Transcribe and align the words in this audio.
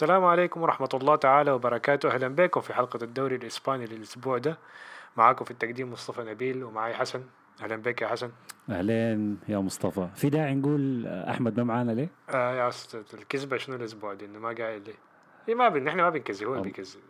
السلام 0.00 0.24
عليكم 0.24 0.62
ورحمة 0.62 0.88
الله 0.94 1.16
تعالى 1.16 1.50
وبركاته. 1.50 2.10
أهلا 2.10 2.28
بكم 2.28 2.60
في 2.60 2.74
حلقة 2.74 2.98
الدوري 3.02 3.36
الإسباني 3.36 3.86
للأسبوع 3.86 4.38
ده. 4.38 4.58
معاكم 5.16 5.44
في 5.44 5.50
التقديم 5.50 5.92
مصطفى 5.92 6.22
نبيل 6.22 6.64
ومعي 6.64 6.94
حسن. 6.94 7.22
أهلا 7.62 7.76
بك 7.76 8.02
يا 8.02 8.08
حسن. 8.08 8.30
اهلين 8.70 9.38
يا 9.48 9.58
مصطفى. 9.58 10.08
في 10.14 10.30
داعي 10.30 10.54
نقول 10.54 11.06
أحمد 11.06 11.60
ما 11.60 11.64
معانا 11.64 11.92
ليه؟ 11.92 12.08
آه 12.30 12.54
يا 12.54 12.68
أستاذ 12.68 13.02
الكذبة 13.14 13.56
شنو 13.56 13.76
الأسبوع 13.76 14.14
دي؟ 14.14 14.24
إنه 14.24 14.38
ما 14.38 14.54
قاعد 14.58 14.88
لي 14.88 14.94
إيه 15.48 15.54
ما 15.54 15.68
بن 15.68 15.88
إحنا 15.88 16.02
ما 16.02 16.10
بنكذب 16.10 16.48
هو 16.48 16.60
بيكذب. 16.60 17.00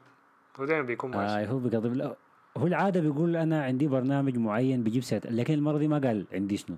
هو 0.61 0.64
دايما 0.64 0.82
بيكون 0.82 1.14
آه 1.14 1.46
هو 1.46 1.59
لا، 1.59 2.16
هو 2.57 2.66
العادة 2.66 3.00
بيقول 3.00 3.36
أنا 3.36 3.64
عندي 3.64 3.86
برنامج 3.86 4.36
معين 4.38 4.82
بيجيب 4.82 5.02
سيرة 5.02 5.27
لكن 5.27 5.54
المرة 5.54 5.79
دي 5.79 5.88
ما 5.88 5.98
قال 5.98 6.27
عندي 6.32 6.57
شنو. 6.57 6.77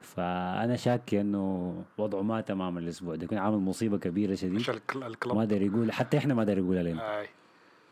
فأنا 0.00 0.76
شاك 0.76 1.14
إنه 1.14 1.74
وضعه 1.98 2.22
ما 2.22 2.40
تمام 2.40 2.78
الأسبوع 2.78 3.14
ده 3.14 3.24
يكون 3.24 3.38
عامل 3.38 3.56
مصيبة 3.56 3.98
كبيرة 3.98 4.34
شديد. 4.34 4.80
ما 5.26 5.44
داري 5.44 5.66
يقول 5.66 5.92
حتى 5.92 6.18
إحنا 6.18 6.34
ما 6.34 6.44
داري 6.44 6.60
يقول 6.60 6.78
علينا. 6.78 7.20
آي. 7.20 7.28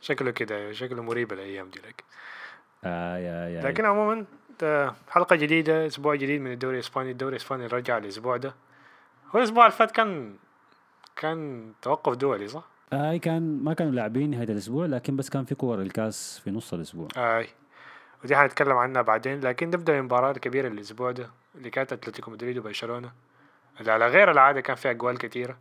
شكله 0.00 0.30
كده 0.30 0.72
شكله 0.72 1.02
مريب 1.02 1.32
الأيام 1.32 1.68
دي 1.68 1.78
لك. 1.78 2.04
آه 2.84 3.16
يا 3.16 3.48
يا 3.48 3.62
لكن 3.62 3.84
عموما 3.84 4.24
ده 4.60 4.94
حلقة 5.08 5.36
جديدة 5.36 5.86
أسبوع 5.86 6.14
جديد 6.14 6.40
من 6.40 6.52
الدوري 6.52 6.74
الإسباني. 6.74 7.10
الدوري 7.10 7.36
الإسباني 7.36 7.66
رجع 7.66 7.98
الأسبوع 7.98 8.36
ده. 8.36 8.54
هو 9.34 9.38
الأسبوع 9.38 9.66
اللي 9.66 9.76
فات 9.76 9.90
كان 9.90 10.36
كان 11.16 11.72
توقف 11.82 12.16
دولي 12.16 12.48
صح؟ 12.48 12.64
آه 12.92 13.16
كان 13.16 13.64
ما 13.64 13.74
كانوا 13.74 13.92
لاعبين 13.92 14.30
نهاية 14.30 14.48
الأسبوع 14.48 14.86
لكن 14.86 15.16
بس 15.16 15.30
كان 15.30 15.44
في 15.44 15.54
كور 15.54 15.82
الكاس 15.82 16.38
في 16.44 16.50
نص 16.50 16.74
الأسبوع. 16.74 17.08
آي. 17.16 17.48
ودي 18.24 18.36
حنتكلم 18.36 18.76
عنها 18.76 19.02
بعدين 19.02 19.40
لكن 19.40 19.66
نبدأ 19.66 19.92
بالمباراه 19.92 20.30
الكبيره 20.30 20.68
الأسبوع 20.68 21.10
ده. 21.10 21.30
اللي 21.54 21.70
كانت 21.70 21.92
أتلتيكو 21.92 22.30
مدريد 22.30 22.58
وبرشلونة. 22.58 23.12
اللي 23.80 23.92
على 23.92 24.06
غير 24.06 24.30
العادة 24.30 24.60
كان 24.60 24.76
فيها 24.76 24.90
اجوال 24.90 25.18
كثيره 25.18 25.56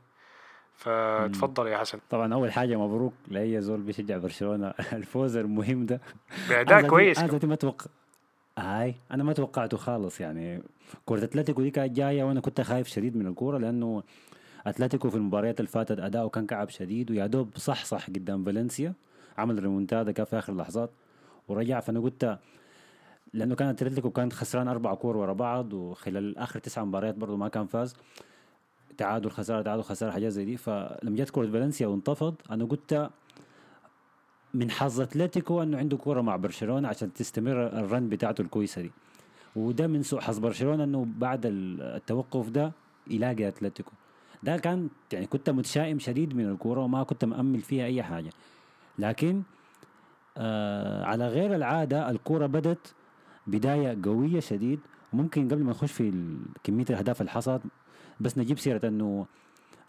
فتفضل 0.76 1.68
يا 1.68 1.78
حسن. 1.78 2.00
طبعا 2.10 2.34
أول 2.34 2.52
حاجة 2.52 2.76
مبروك 2.76 3.14
لأي 3.28 3.62
زول 3.62 3.82
بيشجع 3.82 4.18
برشلونة. 4.18 4.74
الفوز 4.94 5.38
المهم 5.38 5.86
ده. 5.86 6.02
باداء 6.50 6.88
كويس 6.88 7.20
أنا 7.20 7.40
ما 7.44 7.56
توقع 7.56 7.86
هاي 8.58 8.96
أنا 9.12 9.24
ما 9.24 9.34
توقعته 9.34 9.78
خالص 9.78 10.22
يعني. 10.22 10.64
كرة 11.06 11.24
أتلتيكو 11.24 11.62
دي 11.62 11.72
كانت 11.72 11.96
جاية 11.98 12.24
وأنا 12.24 12.40
كنت 12.40 12.62
خايف 12.62 12.88
شديد 12.88 13.18
من 13.18 13.28
الكورة 13.28 13.58
لأنه 13.58 14.04
أتلتيكو 14.68 15.10
في 15.10 15.16
المباريات 15.16 15.60
اللي 15.60 15.70
فاتت 15.70 16.00
أداؤه 16.00 16.30
كان 16.30 16.46
كعب 16.46 16.70
شديد 16.70 17.12
ويا 17.12 17.28
دوب 17.28 17.58
صح 17.58 17.86
صح 17.86 18.08
قدام 18.08 18.44
فالنسيا 18.44 18.94
عمل 19.38 19.64
ريمونتادا 19.64 20.12
كان 20.12 20.26
في 20.26 20.40
آخر 20.40 20.54
اللحظات 20.54 20.90
ورجع. 21.48 21.80
فأنا 21.80 22.00
قلت 22.00 22.40
لأنه 23.34 23.56
كان 23.56 23.68
أتلتيكو 23.68 24.10
كان 24.10 24.32
خسران 24.32 24.68
أربع 24.68 24.94
كور 24.94 25.18
ورا 25.18 25.34
بعض 25.34 25.74
وخلال 25.74 26.38
آخر 26.38 26.60
تسع 26.60 26.84
مباريات 26.84 27.16
برضه 27.16 27.38
ما 27.38 27.48
كان 27.48 27.66
فاز. 27.66 27.96
تعادل 28.98 29.32
خسارة 29.32 29.62
تعادل 29.62 29.84
خسارة 29.84 30.12
حاجات 30.12 30.32
زي 30.32 30.46
دي. 30.46 30.58
فلما 30.58 31.16
جت 31.16 31.30
كرة 31.30 31.46
فالنسيا 31.52 31.88
وانتفض 31.88 32.36
أنا 32.52 32.66
قلت 32.66 33.10
من 34.54 34.72
حظ 34.72 35.02
أتلتيكو 35.02 35.64
أنه 35.64 35.78
عنده 35.78 35.98
كورة 35.98 36.22
مع 36.22 36.36
برشلونة 36.36 36.88
عشان 36.88 37.14
تستمر 37.14 37.68
ال 37.68 37.78
run 37.78 38.10
بتاعته 38.10 38.42
الكويسة 38.42 38.82
دي. 38.82 38.92
وده 39.56 39.88
من 39.88 40.04
سوء 40.04 40.20
حظ 40.20 40.40
برشلونة 40.40 40.84
أنه 40.84 41.08
بعد 41.18 41.46
ال- 41.46 41.82
التوقف 41.82 42.50
ده 42.50 42.72
يلاقي 43.08 43.48
أتلتيكو. 43.48 43.92
ده 44.44 44.58
كان 44.58 44.90
يعني 45.14 45.26
كنت 45.26 45.50
متشائم 45.50 46.00
شديد 46.00 46.36
من 46.36 46.50
الكورة 46.52 46.82
وما 46.82 47.04
كنت 47.04 47.26
مأمل 47.26 47.60
فيها 47.62 47.86
أي 47.86 48.04
حاجة. 48.04 48.30
لكن 49.00 49.42
آه 50.38 51.04
على 51.06 51.28
غير 51.28 51.56
العادة 51.56 52.10
الكورة 52.10 52.46
بدت 52.46 52.94
بداية 53.48 53.98
قوية 54.04 54.40
شديد 54.40 54.80
وممكن 55.14 55.48
قبل 55.50 55.64
ما 55.64 55.70
نخش 55.72 55.92
في 55.92 56.38
كمية 56.64 56.86
الأهداف 56.90 57.22
اللي 57.22 57.32
حصلت 57.32 57.62
بس 58.20 58.38
نجيب 58.38 58.60
سيرة 58.60 58.88
إنه 58.88 59.26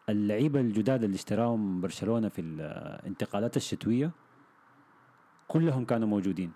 اللعيبة 0.09 0.61
الجداد 0.61 1.05
اللي 1.05 1.15
اشتراهم 1.15 1.81
برشلونة 1.81 2.29
في 2.29 2.41
الانتقالات 2.41 3.57
الشتوية 3.57 4.11
كلهم 5.49 5.85
كانوا 5.85 6.09
موجودين. 6.09 6.53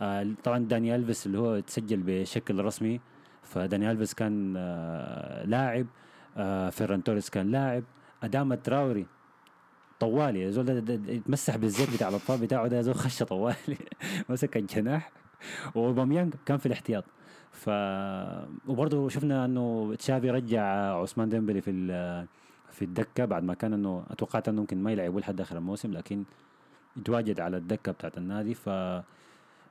آه 0.00 0.26
طبعا 0.44 0.58
داني 0.58 0.96
ألفيس 0.96 1.26
اللي 1.26 1.38
هو 1.38 1.60
تسجل 1.60 2.02
بشكل 2.06 2.64
رسمي 2.64 3.00
فداني 3.42 3.90
ألفيس 3.90 4.14
كان 4.14 4.54
آه 4.56 5.44
لاعب 5.44 5.86
آه 6.36 6.70
فيران 6.70 7.02
توريس 7.02 7.30
كان 7.30 7.50
لاعب 7.50 7.84
أدام 8.22 8.54
تراوري 8.54 9.06
طوالي 10.00 10.52
زول 10.52 10.64
ده- 10.64 10.78
ده 10.78 11.12
يتمسح 11.12 11.56
بالزيت 11.56 11.90
بتاع 11.94 12.08
الأطفال 12.08 12.38
بتاعه 12.38 12.66
ده 12.68 12.80
زول 12.82 12.94
خش 12.94 13.22
طوالي. 13.22 13.76
مسك 14.28 14.56
الجناح 14.56 15.12
وباميانج 15.74 16.34
كان 16.46 16.58
في 16.58 16.66
الاحتياط. 16.66 17.04
ف 17.52 17.70
وبرضه 18.68 19.08
شفنا 19.08 19.44
إنه 19.44 19.94
تشافي 19.98 20.30
رجع 20.30 20.62
عثمان 20.94 21.28
ديمبلي 21.28 21.60
في 21.60 21.70
ال- 21.70 22.26
في 22.70 22.84
الدكة 22.84 23.24
بعد 23.24 23.42
ما 23.42 23.54
كان 23.54 23.72
إنه 23.72 24.04
أتوقعت 24.10 24.48
إنه 24.48 24.60
ممكن 24.60 24.82
ما 24.82 24.92
يلعبوا 24.92 25.20
لحد 25.20 25.40
آخر 25.40 25.56
الموسم 25.56 25.92
لكن 25.92 26.24
يتواجد 26.96 27.40
على 27.40 27.56
الدكة 27.56 27.92
بتاعت 27.92 28.18
النادي. 28.18 28.54
ف 28.54 28.68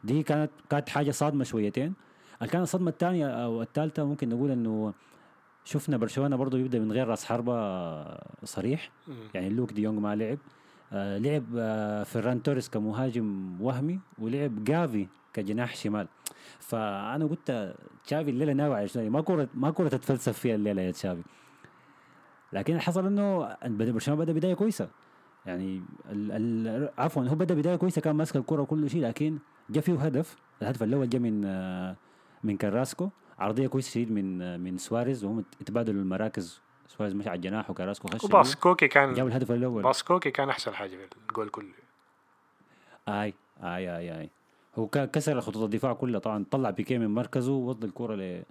دي 0.04 0.24
كانت 0.24 0.52
كانت 0.70 0.90
حاجة 0.90 1.12
صادمة 1.12 1.44
شويتين. 1.44 1.94
كانت 2.40 2.56
الصدمة 2.56 2.90
الثانية 2.90 3.28
أو 3.28 3.62
الثالثة 3.62 4.04
ممكن 4.04 4.30
نقول 4.30 4.52
إنه 4.52 4.94
شفنا 5.66 5.98
برشلونة 5.98 6.36
برضه 6.36 6.58
يبدأ 6.58 6.80
من 6.80 6.92
غير 6.92 7.08
راس 7.08 7.26
حربة 7.26 7.56
صريح. 8.44 8.90
يعني 9.34 9.50
لوك 9.50 9.74
دي 9.74 9.82
يونغ 9.82 10.00
ما 10.00 10.16
لعب. 10.16 10.38
آه 10.94 11.18
لعب 11.18 11.44
آه 11.58 12.04
فيران 12.04 12.44
توريس 12.44 12.70
كمهاجم 12.70 13.58
وهمي 13.62 14.00
ولعب 14.20 14.64
جافي 14.64 15.08
كجناح 15.36 15.76
شمال. 15.76 16.08
فأنا 16.60 17.26
قلت 17.26 17.76
تشافي 18.06 18.30
الليلة 18.30 18.54
ناوي 18.54 18.76
على 18.76 18.88
شنو؟ 18.88 19.10
ما 19.10 19.22
كوره 19.22 19.48
ما 19.54 19.72
كوره 19.72 19.88
تتفلسف 19.88 20.40
فيها 20.40 20.56
الليلة 20.56 20.82
يا 20.82 20.92
تشافي. 20.92 21.24
لكن 22.54 22.80
حصل 22.80 23.06
إنه 23.06 23.58
برشلونه 23.68 24.22
بدأ؟ 24.22 24.34
بداية 24.34 24.54
كويسة. 24.54 24.90
يعني 25.46 25.84
ال 26.10 26.32
ال 26.32 26.90
عفوا 26.98 27.24
هو 27.24 27.36
بدأ 27.36 27.56
بداية 27.56 27.76
كويسة 27.76 28.02
كان 28.02 28.16
ماسك 28.16 28.36
الكرة 28.36 28.62
وكل 28.62 28.90
شيء 28.90 29.02
لكن 29.02 29.38
جا 29.70 29.82
فيه 29.82 29.94
هدف. 29.94 30.36
الهدف 30.62 30.84
الأول 30.84 31.10
جا 31.10 31.20
من 31.20 31.42
من 32.44 32.58
كراسكو 32.58 33.10
عرضية 33.40 33.68
كويسة 33.68 33.92
شديد 33.92 34.12
من 34.12 34.60
من 34.60 34.78
سواريز 34.78 35.24
وهم 35.24 35.44
تبادلوا 35.66 36.02
المراكز. 36.02 36.62
سواريز 36.88 37.14
مشى 37.16 37.30
على 37.30 37.38
الجناح 37.38 37.70
وكراسكو 37.70 38.08
خش 38.08 38.22
جوا. 38.22 38.30
وباس 38.30 38.56
كوكي 38.56 38.88
جاب 38.88 39.14
كان 39.16 39.28
الهدف 39.28 39.52
الأول. 39.52 39.84
باس 39.84 40.04
كوكي 40.04 40.32
كان 40.32 40.50
أحسن 40.50 40.74
حاجة 40.74 40.90
في 40.90 41.08
الجول 41.30 41.50
كله. 41.50 41.68
آي 43.08 43.34
آي 43.64 43.98
آي 43.98 44.20
آي. 44.20 44.30
هو 44.76 44.88
كسر 44.88 45.42
خطوط 45.42 45.64
الدفاع 45.64 45.94
كلها 45.94 46.20
طبعا 46.20 46.46
طلع 46.52 46.70
بيكي 46.70 46.98
من 46.98 47.08
مركزه 47.08 47.52
ووضع 47.52 47.88
الكرة 47.88 48.44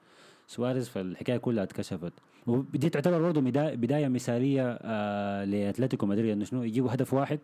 لسواريز 0.49 0.89
فالحكاية 0.89 1.37
كلها 1.37 1.65
اتكشفت. 1.65 2.13
ودي 2.47 2.89
تعتبر 2.91 3.21
برضه 3.23 3.41
بدا- 3.41 3.75
بداية 3.75 4.09
مثالية 4.09 4.79
آه 4.83 5.45
لأتلتيكو 5.45 6.07
مدريد 6.07 6.31
إنه 6.33 6.45
شنو؟ 6.45 6.63
يجيبوا 6.63 6.95
هدف 6.95 7.15
واحد 7.15 7.39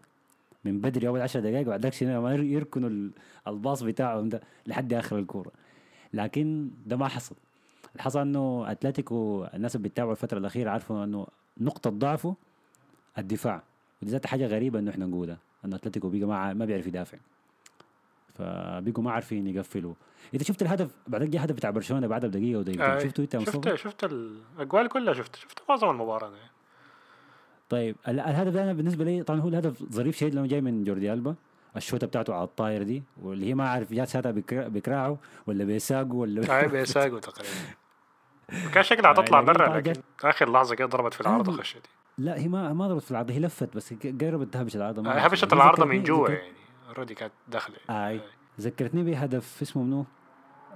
من 0.64 0.80
بدري 0.80 1.08
أول 1.08 1.20
10 1.20 1.40
دقائق 1.40 1.66
بعد 1.66 1.82
ذاك 1.86 2.02
يركنوا 2.02 2.88
ال- 2.88 3.10
الباص 3.48 3.82
بتاعهم 3.82 4.28
ده 4.28 4.40
لحد 4.66 4.92
آخر 4.92 5.18
الكورة. 5.18 5.50
لكن 6.14 6.70
ده 6.86 6.96
ما 6.96 7.08
حصل. 7.08 7.34
اللي 7.92 8.02
حصل 8.02 8.20
إنه 8.20 8.64
أتلتيكو 8.70 9.44
الناس 9.54 9.76
اللي 9.76 9.88
بتتابعوا 9.88 10.12
الفترة 10.12 10.38
الأخيرة 10.38 10.70
عارفوا 10.70 11.04
إنه 11.04 11.26
نقطة 11.60 11.90
ضعفه 11.90 12.34
الدفاع. 13.18 13.62
ودي 14.02 14.10
ذات 14.12 14.26
حاجة 14.26 14.46
غريبة 14.46 14.78
إنه 14.78 14.90
إحنا 14.90 15.06
نقولها 15.06 15.38
إنه 15.64 15.76
أتلتيكو 15.76 16.08
بيجي 16.08 16.24
ما 16.26 16.52
بيعرف 16.64 16.86
يدافع. 16.86 17.18
فبيجوا 18.40 19.04
ما 19.04 19.12
عارفين 19.12 19.46
يقفلوا 19.46 19.94
انت 20.34 20.42
شفت 20.42 20.62
الهدف 20.62 20.90
بعدين 21.06 21.30
جاء 21.30 21.44
هدف 21.44 21.54
بتاع 21.54 21.70
برشلونة 21.70 22.06
بعدها 22.06 22.28
بدقيقة 22.28 22.58
ودقيقتين 22.58 22.84
آي. 22.90 23.00
شفته 23.00 23.20
أنت؟ 23.22 23.38
شفت 23.50 23.74
شفت 23.74 24.04
الأجوال 24.04 24.88
كلها 24.88 25.14
شفت 25.14 25.36
شفت 25.36 25.58
معظم 25.68 25.90
المباراه 25.90 26.28
أنا. 26.28 26.36
طيب 27.68 27.96
ال- 28.08 28.20
الهدف 28.20 28.52
ده 28.52 28.62
أنا 28.62 28.72
بالنسبة 28.72 29.04
لي 29.04 29.22
طبعا 29.22 29.40
هو 29.40 29.48
الهدف 29.48 29.82
ظريف 29.92 30.16
شديد 30.16 30.34
لما 30.34 30.46
جاي 30.46 30.60
من 30.60 30.84
جوردي 30.84 31.12
ألبا 31.12 31.34
الشوطة 31.76 32.06
بتاعته 32.06 32.34
على 32.34 32.44
الطاير 32.44 32.82
دي 32.82 33.02
واللي 33.22 33.46
هي 33.46 33.54
ما 33.54 33.68
عارف 33.68 33.92
جات 33.92 34.08
ساعتها 34.08 34.30
بكرا- 34.32 34.68
بكراعه 34.68 35.18
ولا 35.46 35.64
بيساقه 35.64 36.14
ولا 36.14 36.58
هاي 36.58 36.68
بيساقو 36.78 37.18
تقريبا 37.18 37.50
كان 38.74 38.82
شكلها 38.82 39.10
آي، 39.10 39.14
تطلع 39.14 39.40
برا 39.40 39.76
لكن 39.76 39.92
آخر 40.24 40.52
لحظة 40.52 40.74
كده 40.74 40.88
ضربت 40.88 41.14
في 41.14 41.20
العارضة 41.20 41.52
آه. 41.52 41.56
خشت 41.56 41.86
لا 42.18 42.38
هي 42.38 42.48
ما 42.48 42.72
ما 42.72 42.88
ضربت 42.88 43.02
في 43.02 43.10
العارضة 43.10 43.34
هي 43.34 43.38
لفت 43.40 43.76
بس 43.76 43.94
قربت 44.20 44.52
تهبش 44.54 44.76
العارضة 44.76 45.10
آه،. 45.10 45.14
هبشت 45.18 45.52
العارضة 45.52 45.82
ذكرتني- 45.84 45.98
من 45.98 46.02
جوا 46.02 46.28
يعني 46.30 46.59
already 46.90 47.14
كانت 47.14 47.32
داخلة. 47.48 47.76
أي. 47.90 48.20
ذكرتني 48.60 49.02
بهدف 49.02 49.62
اسمه 49.62 49.82
منو؟ 49.82 50.04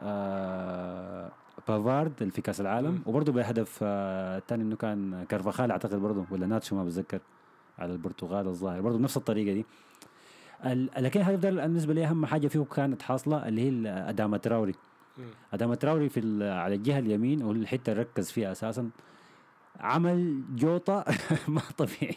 آه 0.02 1.30
بافارد 1.68 2.12
اللي 2.20 2.32
في 2.32 2.42
كأس 2.42 2.60
العالم. 2.60 3.02
وبرضه 3.06 3.32
بهدف 3.32 3.78
آه 3.82 4.38
الثاني 4.38 4.62
إنه 4.62 4.76
كان 4.76 5.24
كارفاخال 5.28 5.70
أعتقد 5.70 5.94
برضه 5.94 6.24
ولا 6.30 6.46
ناتشو 6.46 6.76
ما 6.76 6.84
بتذكر 6.84 7.20
على 7.78 7.92
البرتغال 7.92 8.46
الظاهر. 8.46 8.80
برضه 8.80 8.98
بنفس 8.98 9.16
الطريقة 9.16 9.54
دي. 9.54 9.64
لكن 10.98 11.20
الهدف 11.20 11.40
ده 11.40 11.50
بالنسبة 11.50 11.94
لي 11.94 12.04
أهم 12.06 12.26
حاجة 12.26 12.48
فيه 12.48 12.64
كانت 12.64 13.02
حاصلة 13.02 13.48
اللي 13.48 13.62
هي 13.62 13.88
ادامه 13.90 14.36
تراوري. 14.36 14.74
مم. 15.18 15.24
ادامه 15.52 15.74
تراوري 15.74 16.08
في 16.08 16.48
على 16.50 16.74
الجهة 16.74 16.98
اليمين 16.98 17.42
والحتة 17.42 17.92
اللي 17.92 18.02
ركز 18.02 18.30
فيها 18.30 18.52
أساسا. 18.52 18.90
عمل 19.80 20.42
جوطة 20.56 21.04
ما 21.48 21.60
طبيعي. 21.78 22.16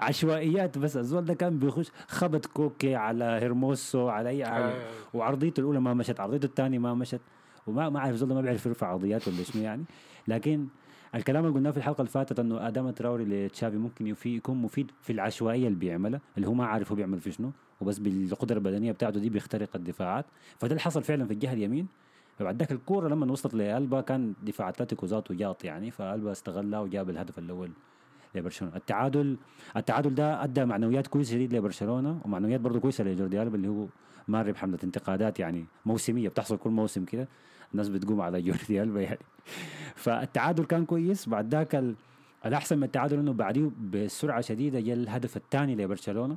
عشوائيات 0.00 0.78
بس 0.78 0.96
الزول 0.96 1.24
ده 1.24 1.34
كان 1.34 1.58
بيخش 1.58 1.90
خبط 2.08 2.46
كوكي 2.46 2.94
على 2.94 3.24
هيرموسو 3.24 4.08
على 4.08 4.28
أي 4.28 4.44
حاجة. 4.46 4.64
آه، 4.64 4.88
وعرضيته 5.14 5.60
الأولى 5.60 5.80
ما 5.80 5.94
مشت 5.94 6.20
عرضيته 6.20 6.46
الثانية 6.46 6.78
ما 6.78 6.94
مشت. 6.94 7.20
وما 7.66 7.88
ما 7.88 7.98
أعرف 7.98 8.16
زول 8.16 8.28
ده 8.28 8.34
ما 8.34 8.40
بيعرف 8.40 8.66
يرفع 8.66 8.86
عرضيات 8.86 9.28
ولا 9.28 9.42
شنو 9.42 9.62
يعني. 9.62 9.84
لكن 10.28 10.66
الكلام 11.14 11.44
اللي 11.44 11.54
قلناه 11.56 11.70
في 11.70 11.76
الحلقة 11.76 12.00
اللي 12.00 12.10
فاتت 12.10 12.38
إنه 12.38 12.68
ادام 12.68 12.90
تراوري 12.90 13.24
لتشافي 13.24 13.76
ممكن 13.76 14.06
يفي 14.06 14.36
يكون 14.36 14.56
مفيد 14.62 14.90
في 15.02 15.12
العشوائية 15.12 15.66
اللي 15.66 15.78
بيعملها 15.78 16.20
اللي 16.36 16.48
هو 16.48 16.54
ما 16.54 16.66
عارف 16.66 16.90
هو 16.90 16.96
بيعمل 16.96 17.20
في 17.20 17.32
شنو 17.32 17.50
وبس 17.80 17.98
بالقدرة 17.98 18.56
البدنية 18.58 18.92
بتاعته 18.92 19.20
دي 19.20 19.28
بيخترق 19.30 19.68
الدفاعات. 19.76 20.24
فده 20.58 20.70
اللي 20.70 20.80
حصل 20.80 21.02
فعلا 21.02 21.26
في 21.26 21.32
الجهة 21.32 21.52
اليمين. 21.52 21.86
فبعد 22.38 22.56
ذاك 22.58 22.72
الكورة 22.72 23.08
لما 23.08 23.32
وصلت 23.32 23.54
لألبا 23.54 24.00
كان 24.00 24.34
دفاع 24.42 24.68
أتلتيكو 24.68 25.06
ذاته 25.06 25.34
جاط 25.34 25.64
يعني 25.64 25.90
فألبا 25.90 26.32
استغلها 26.32 26.80
وجاب 26.80 27.10
الهدف 27.10 27.38
الأول 27.38 27.70
لبرشلونة. 28.34 28.76
التعادل 28.76 29.36
التعادل 29.76 30.14
ده 30.14 30.44
أدى 30.44 30.64
معنويات 30.64 31.06
كويسة 31.06 31.30
شديد 31.32 31.54
لبرشلونة 31.54 32.20
ومعنويات 32.24 32.60
برضه 32.60 32.80
كويسة 32.80 33.04
لجوردي 33.04 33.42
ألبا 33.42 33.56
اللي 33.56 33.68
هو 33.68 33.86
مار 34.28 34.50
بحمله 34.50 34.78
انتقادات 34.84 35.40
يعني 35.40 35.64
موسمية 35.86 36.28
بتحصل 36.28 36.56
كل 36.56 36.70
موسم 36.70 37.04
كده 37.04 37.28
الناس 37.72 37.88
بتقوم 37.88 38.20
على 38.20 38.42
جوردي 38.46 38.82
ألبا 38.82 39.00
يعني. 39.00 39.18
فالتعادل 39.94 40.64
كان 40.64 40.84
كويس 40.84 41.28
بعد 41.28 41.54
ذاك 41.54 41.74
ال- 41.74 41.94
الأحسن 42.46 42.76
من 42.78 42.84
التعادل 42.84 43.18
إنه 43.18 43.32
بعديه 43.32 43.70
بسرعة 43.92 44.40
شديدة 44.40 44.80
جاء 44.80 44.94
الهدف 44.96 45.36
الثاني 45.36 45.74
لبرشلونة 45.74 46.36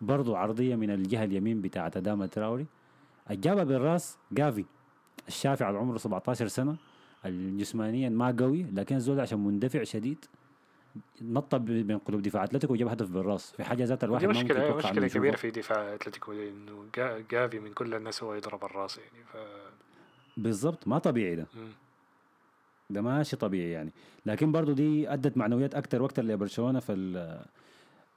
برضه 0.00 0.38
عرضية 0.38 0.76
من 0.76 0.90
الجهة 0.90 1.24
اليمين 1.24 1.60
بتاعت 1.60 1.96
أداما 1.96 2.26
تراوري. 2.26 2.66
الجابها 3.30 3.64
بالراس 3.64 4.18
جافي. 4.32 4.64
الشافي 5.28 5.64
على 5.64 5.78
عمره 5.78 5.98
17 5.98 6.46
سنة 6.48 6.76
جسمانيا 7.26 8.08
ما 8.08 8.36
قوي 8.38 8.62
لكن 8.74 8.96
الزول 8.96 9.20
عشان 9.20 9.38
مندفع 9.38 9.82
شديد 9.82 10.24
نط 11.22 11.54
بين 11.54 11.98
قلوب 11.98 12.22
دفاع 12.22 12.44
أتلتيكو 12.44 12.72
وجاب 12.72 12.88
هدف 12.88 13.08
بالراس 13.10 13.50
في 13.52 13.64
حاجة 13.64 13.84
ذات 13.84 14.04
الواحد 14.04 14.20
دي 14.20 14.26
ما 14.26 14.32
ممكن 14.32 14.54
كبيرة 14.54 15.04
يشوفها. 15.06 15.36
في 15.36 15.50
دفاع 15.50 15.94
أتلتيكو 15.94 16.32
دي 16.32 16.48
انه 16.48 16.84
جا- 16.96 17.24
جافي 17.30 17.58
من 17.58 17.72
كل 17.72 17.94
الناس 17.94 18.22
هو 18.22 18.34
يضرب 18.34 18.64
الراس 18.64 18.98
يعني 18.98 19.24
ف 19.32 19.36
بالضبط 20.36 20.88
ما 20.88 20.98
طبيعي 20.98 21.36
ده. 21.36 21.46
ده 22.90 23.00
ماشي 23.02 23.36
طبيعي 23.36 23.70
يعني 23.70 23.90
لكن 24.26 24.52
برضو 24.52 24.72
دي 24.72 25.12
أدت 25.12 25.36
معنويات 25.36 25.74
أكثر 25.74 26.02
وأكثر 26.02 26.22
لبرشلونة 26.22 26.80
في 26.80 26.92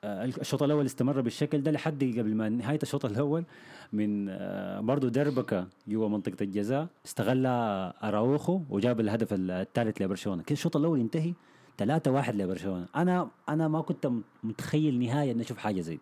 الشوط 0.03 0.63
الأول 0.63 0.85
استمر 0.85 1.21
بالشكل 1.21 1.63
ده 1.63 1.71
لحد 1.71 2.03
قبل 2.03 2.35
ما 2.35 2.49
نهاية 2.49 2.79
الشوط 2.83 3.05
الأول 3.05 3.45
من 3.93 4.29
آه، 4.29 4.79
برضو 4.79 5.07
دربكه 5.07 5.67
جوا 5.87 6.09
منطقة 6.09 6.43
الجزاء 6.43 6.87
استغلها 7.05 7.93
أراوخو 8.07 8.61
وجاب 8.69 8.99
الهدف 8.99 9.27
الثالث 9.31 10.01
لبرشلونة. 10.01 10.43
كده 10.43 10.53
الشوط 10.53 10.77
الأول 10.77 10.99
ينتهي 10.99 11.33
3 11.77 12.11
1 12.11 12.35
لبرشلونة. 12.35 12.85
أنا 12.95 13.29
أنا 13.49 13.67
ما 13.67 13.81
كنت 13.81 14.11
متخيل 14.43 14.99
نهائيا 14.99 15.31
اني 15.31 15.41
أشوف 15.41 15.57
حاجة 15.57 15.81
زي. 15.81 15.99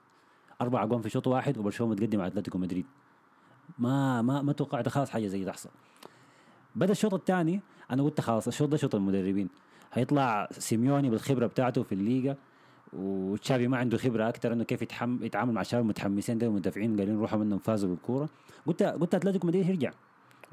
أربع 0.61 0.83
أجوان 0.83 1.01
في 1.01 1.09
شوط 1.09 1.27
واحد 1.27 1.57
وبرشلونة 1.57 1.93
متقدم 1.93 2.21
على 2.21 2.27
أتلتيكو 2.27 2.57
مدريد. 2.57 2.85
ما 3.79 4.21
ما 4.21 4.41
ما 4.41 4.53
توقعت 4.53 4.89
خلاص 4.89 5.09
حاجة 5.09 5.27
زي 5.27 5.45
تحصل. 5.45 5.69
بدأ 6.75 6.91
الشوط 6.91 7.13
الثاني 7.13 7.61
أنا 7.91 8.03
قلت 8.03 8.21
خلاص 8.21 8.47
الشوط 8.47 8.69
ده 8.69 8.77
شوط 8.77 8.95
المدربين. 8.95 9.49
هيطلع 9.93 10.49
سيميوني 10.51 11.09
بالخبرة 11.09 11.47
بتاعته 11.47 11.83
في 11.83 11.91
الليغا. 11.95 12.35
وتشافي 12.93 13.67
ما 13.67 13.77
عنده 13.77 13.97
خبرة 13.97 14.29
أكثر 14.29 14.53
إنه 14.53 14.63
كيف 14.63 14.81
يتحم 14.81 15.23
يتعامل 15.23 15.53
مع 15.53 15.63
شباب 15.63 15.85
متحمسين 15.85 16.37
ده 16.37 16.47
المدافعين 16.47 16.95
قاعدين 16.95 17.15
يروحوا 17.15 17.39
منهم 17.39 17.59
فازوا 17.59 17.89
بالكورة. 17.89 18.29
قلت 18.65 18.83
قلت 18.83 19.15
أتلتيكو 19.15 19.47
مدريد 19.47 19.65
هيرجع. 19.65 19.91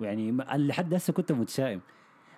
يعني 0.00 0.32
ما- 0.32 0.46
لحد 0.56 0.94
هسه 0.94 1.12
كنت 1.12 1.32
متشائم. 1.32 1.80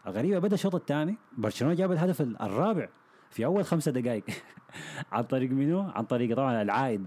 الغريبة 0.06 0.38
بدأ 0.38 0.54
الشوط 0.54 0.74
الثاني 0.74 1.16
برشلونة 1.38 1.74
جاب 1.74 1.92
الهدف 1.92 2.20
ال- 2.20 2.42
الرابع 2.42 2.88
في 3.30 3.44
أول 3.44 3.64
خمسة 3.64 3.92
دقائق. 3.92 4.24
عن 5.12 5.22
طريق 5.22 5.50
منو؟ 5.50 5.80
عن 5.80 6.04
طريق 6.04 6.36
طبعا 6.36 6.62
العائد 6.62 7.06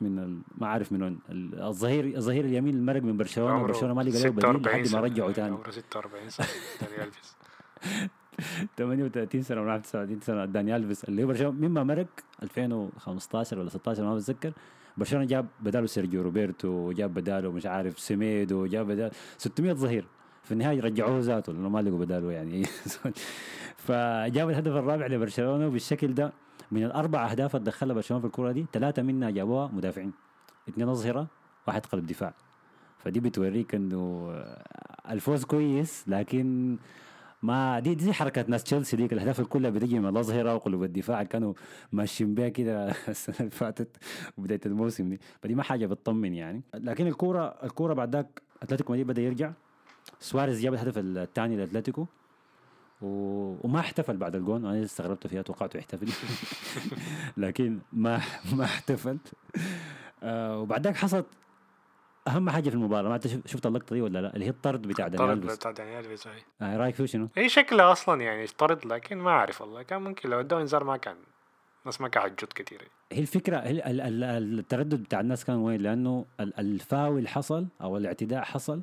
من 0.00 0.18
ال- 0.18 0.40
ما 0.58 0.66
عارف 0.68 0.92
من 0.92 1.02
وين 1.02 1.18
ال- 1.30 1.62
الظهير 1.62 2.04
الظهير 2.16 2.44
اليمين 2.44 2.74
المرق 2.74 3.02
من 3.02 3.16
برشلونة. 3.16 3.62
برشلونة 3.62 3.94
ما 3.94 4.02
لقى 4.02 4.22
له 4.22 4.30
بديل 4.30 4.42
46 4.42 4.82
لحد 4.82 4.94
ما 4.94 5.00
رجعوا 5.00 5.32
ثاني 5.32 5.54
عمره 5.54 5.70
46 5.70 6.30
سنة. 6.30 6.46
داني 6.80 7.02
ألفيس 7.04 7.36
38 8.76 9.42
سنة 9.42 9.60
ولا 9.62 9.78
39 9.78 10.20
سنة. 10.20 10.44
داني 10.44 10.76
ألفيس 10.76 11.04
اللي 11.04 11.22
هو 11.22 11.26
برشلونة. 11.26 11.68
مما 11.68 11.84
مرق؟ 11.84 12.06
2015 12.42 13.58
ولا 13.58 13.68
16 13.68 14.04
ما 14.04 14.14
بتذكر. 14.14 14.52
برشلونة 14.96 15.24
جاب 15.26 15.46
بداله 15.60 15.86
سيرجيو 15.86 16.22
روبرتو 16.22 16.68
وجاب 16.68 17.14
بداله 17.14 17.52
مش 17.52 17.66
عارف 17.66 17.98
سيميدو 17.98 18.62
وجاب 18.62 18.86
بداله 18.86 19.10
600 19.38 19.72
ظهير. 19.72 20.04
في 20.42 20.52
النهاية 20.52 20.80
رجعوه 20.80 21.18
ذاته 21.20 21.52
لأنه 21.52 21.68
ما 21.68 21.82
لقوا 21.82 21.98
بداله 21.98 22.32
يعني. 22.32 22.62
فجاب 23.86 24.50
الهدف 24.50 24.72
الرابع 24.72 25.06
لبرشلونة 25.06 25.66
وبالشكل 25.66 26.14
ده. 26.14 26.32
من 26.72 26.84
الأربع 26.84 27.30
أهداف 27.30 27.56
اللي 27.56 27.66
دخلها 27.66 27.94
برشلونة 27.94 28.20
في 28.20 28.26
الكرة 28.26 28.52
دي 28.52 28.66
ثلاثة 28.72 29.02
منها 29.02 29.30
جابوها 29.30 29.70
مدافعين. 29.72 30.12
اثنين 30.68 30.88
اظهره 30.88 31.26
واحد 31.66 31.86
قلب 31.86 32.06
دفاع. 32.06 32.34
فدي 32.98 33.20
بتوريك 33.20 33.74
إنه 33.74 34.32
الفوز 35.10 35.44
كويس 35.44 36.08
لكن 36.08 36.76
ما 37.42 37.80
دي 37.80 37.94
دي 37.94 38.12
حركة 38.12 38.44
ناس 38.48 38.64
تشيلسي 38.64 38.96
ديك 38.96 39.12
الأهداف 39.12 39.40
كلها 39.40 39.70
بتجي 39.70 39.98
من 39.98 40.08
الاظهره 40.08 40.54
وقلوب 40.54 40.84
الدفاع 40.84 41.18
اللي 41.18 41.28
كانوا 41.28 41.54
ماشيين 41.92 42.34
بيها 42.34 42.48
كده 42.48 42.90
السنة 43.08 43.36
اللي 43.40 43.50
فاتت 43.50 43.96
وبداية 44.38 44.60
الموسم 44.66 45.08
دي. 45.08 45.20
فدي 45.42 45.54
ما 45.54 45.62
حاجة 45.62 45.86
بتطمن 45.86 46.34
يعني. 46.34 46.62
لكن 46.74 47.06
الكوره 47.06 47.54
الكورة 47.62 47.94
بعد 47.94 48.16
ذاك 48.16 48.42
أتلتيكو 48.62 48.92
مدريد 48.92 49.06
بدأ 49.06 49.22
يرجع. 49.22 49.52
سواريز 50.20 50.60
جاب 50.60 50.74
الهدف 50.74 50.98
الثاني 50.98 51.56
لأتلتيكو. 51.56 52.06
و... 53.02 53.06
وما 53.62 53.80
احتفل 53.80 54.16
بعد 54.16 54.36
الجون. 54.36 54.66
أنا 54.66 54.84
استغربت 54.84 55.26
فيها 55.26 55.42
توقعته 55.42 55.78
يحتفل. 55.78 56.08
لكن 57.36 57.78
ما 57.92 58.20
ما 58.52 58.64
احتفل. 58.64 59.18
آه 60.22 60.58
وبعد 60.58 60.84
ذاك 60.84 60.96
حصلت 60.96 61.26
أهم 62.28 62.50
حاجة 62.50 62.68
في 62.68 62.74
المباراة 62.74 63.08
ما 63.08 63.14
انت 63.14 63.26
شف- 63.26 63.46
شفت 63.46 63.66
اللقطة 63.66 63.94
دي 63.94 64.02
ولا 64.02 64.18
لا؟ 64.18 64.34
اللي 64.34 64.44
هي 64.44 64.50
الطرد 64.50 64.82
بتاع 64.82 65.08
دانيال 65.08 65.28
طرد 65.28 65.42
ألفيس. 65.42 65.58
بتاع 65.58 65.70
داني 65.70 65.98
ألفيس 65.98 66.26
هاي 66.26 66.42
آه 66.62 66.76
رأيك 66.76 66.94
فيه 66.94 67.06
شنو؟ 67.06 67.28
هي 67.36 67.48
شكلها 67.48 67.92
أصلا 67.92 68.20
يعني 68.22 68.46
طرد 68.46 68.86
لكن 68.86 69.18
ما 69.18 69.30
أعرف 69.30 69.60
والله. 69.60 69.82
كان 69.82 70.02
ممكن 70.02 70.28
لو 70.30 70.40
ادوا 70.40 70.60
انذار 70.60 70.84
ما 70.84 70.96
كان 70.96 71.16
الناس 71.82 72.00
ما 72.00 72.08
كان 72.08 72.22
حتجد 72.22 72.52
كثير 72.54 72.88
هي 73.12 73.18
الفكرة 73.20 73.56
هي 73.56 73.70
ال- 73.70 73.82
ال- 74.00 74.24
ال- 74.24 74.58
التردد 74.58 75.02
بتاع 75.02 75.20
الناس 75.20 75.44
كان 75.44 75.56
وين؟ 75.56 75.80
لأنه 75.80 76.24
ال- 76.40 76.58
الفاول 76.58 77.28
حصل 77.28 77.66
أو 77.82 77.96
الاعتداء 77.96 78.42
حصل 78.44 78.80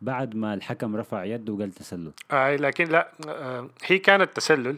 بعد 0.00 0.34
ما 0.34 0.54
الحكم 0.54 0.96
رفع 0.96 1.24
يده 1.24 1.52
وقال 1.52 1.72
تسلل. 1.72 2.12
آه 2.30 2.56
لكن 2.56 2.84
لا 2.84 3.12
آه 3.28 3.68
هي 3.84 3.98
كانت 3.98 4.36
تسلل. 4.36 4.76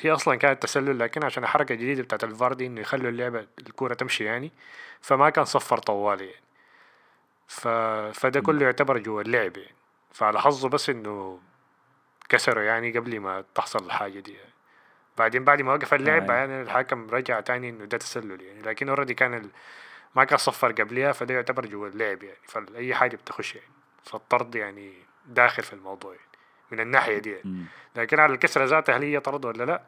هي 0.00 0.10
أصلا 0.12 0.34
كانت 0.36 0.62
تسلل 0.62 0.98
لكن 0.98 1.24
عشان 1.24 1.42
الحركه 1.42 1.72
الجديده 1.72 2.02
بتاعت 2.02 2.24
الفار 2.24 2.52
دي 2.52 2.66
إنه 2.66 2.80
يخلوا 2.80 3.10
اللعبة 3.10 3.46
الكورة 3.58 3.94
تمشي 3.94 4.24
يعني 4.24 4.50
فما 5.00 5.30
كان 5.30 5.44
صفر 5.44 5.78
طوالي 5.78 6.24
يعني. 6.24 6.36
ف... 7.52 7.68
فده 8.20 8.40
كله 8.40 8.64
يعتبر 8.64 8.98
جوا 8.98 9.22
اللعب 9.22 9.56
يعني 9.56 9.74
فعلى 10.12 10.40
حظه 10.40 10.68
بس 10.68 10.90
إنه 10.90 11.40
كسروا 12.28 12.62
يعني 12.62 12.98
قبل 12.98 13.20
ما 13.20 13.44
تحصل 13.54 13.86
الحاجة 13.86 14.20
دي 14.20 14.32
يعني. 14.32 14.52
بعدين 15.18 15.44
بعد 15.44 15.62
ما 15.62 15.72
وقف 15.72 15.94
اللعب 15.94 16.30
آه. 16.30 16.34
يعني 16.34 16.62
الحكم 16.62 17.10
رجع 17.10 17.40
تاني 17.40 17.68
إنه 17.68 17.84
ده 17.84 17.98
تسلل 17.98 18.42
يعني 18.42 18.62
لكن 18.62 18.88
اوريدي 18.88 19.14
كان 19.14 19.34
ال... 19.34 19.50
ما 20.16 20.24
كان 20.24 20.38
صفر 20.38 20.72
قبلها 20.72 21.12
فده 21.12 21.34
يعتبر 21.34 21.66
جوا 21.66 21.88
اللعب 21.88 22.22
يعني 22.22 22.38
فأي 22.46 22.94
حاجة 22.94 23.16
بتخش 23.16 23.54
يعني 23.54 23.68
فالطرد 24.04 24.54
يعني 24.54 24.92
داخل 25.26 25.62
في 25.62 25.72
الموضوع 25.72 26.14
يعني 26.14 26.26
من 26.70 26.80
الناحية 26.80 27.18
دي 27.18 27.32
يعني. 27.32 27.64
لكن 27.96 28.20
على 28.20 28.34
الكسرة 28.34 28.64
ذاتها 28.64 28.96
هل 28.96 29.02
هي 29.02 29.20
طرد 29.20 29.44
ولا 29.44 29.64
لا 29.64 29.82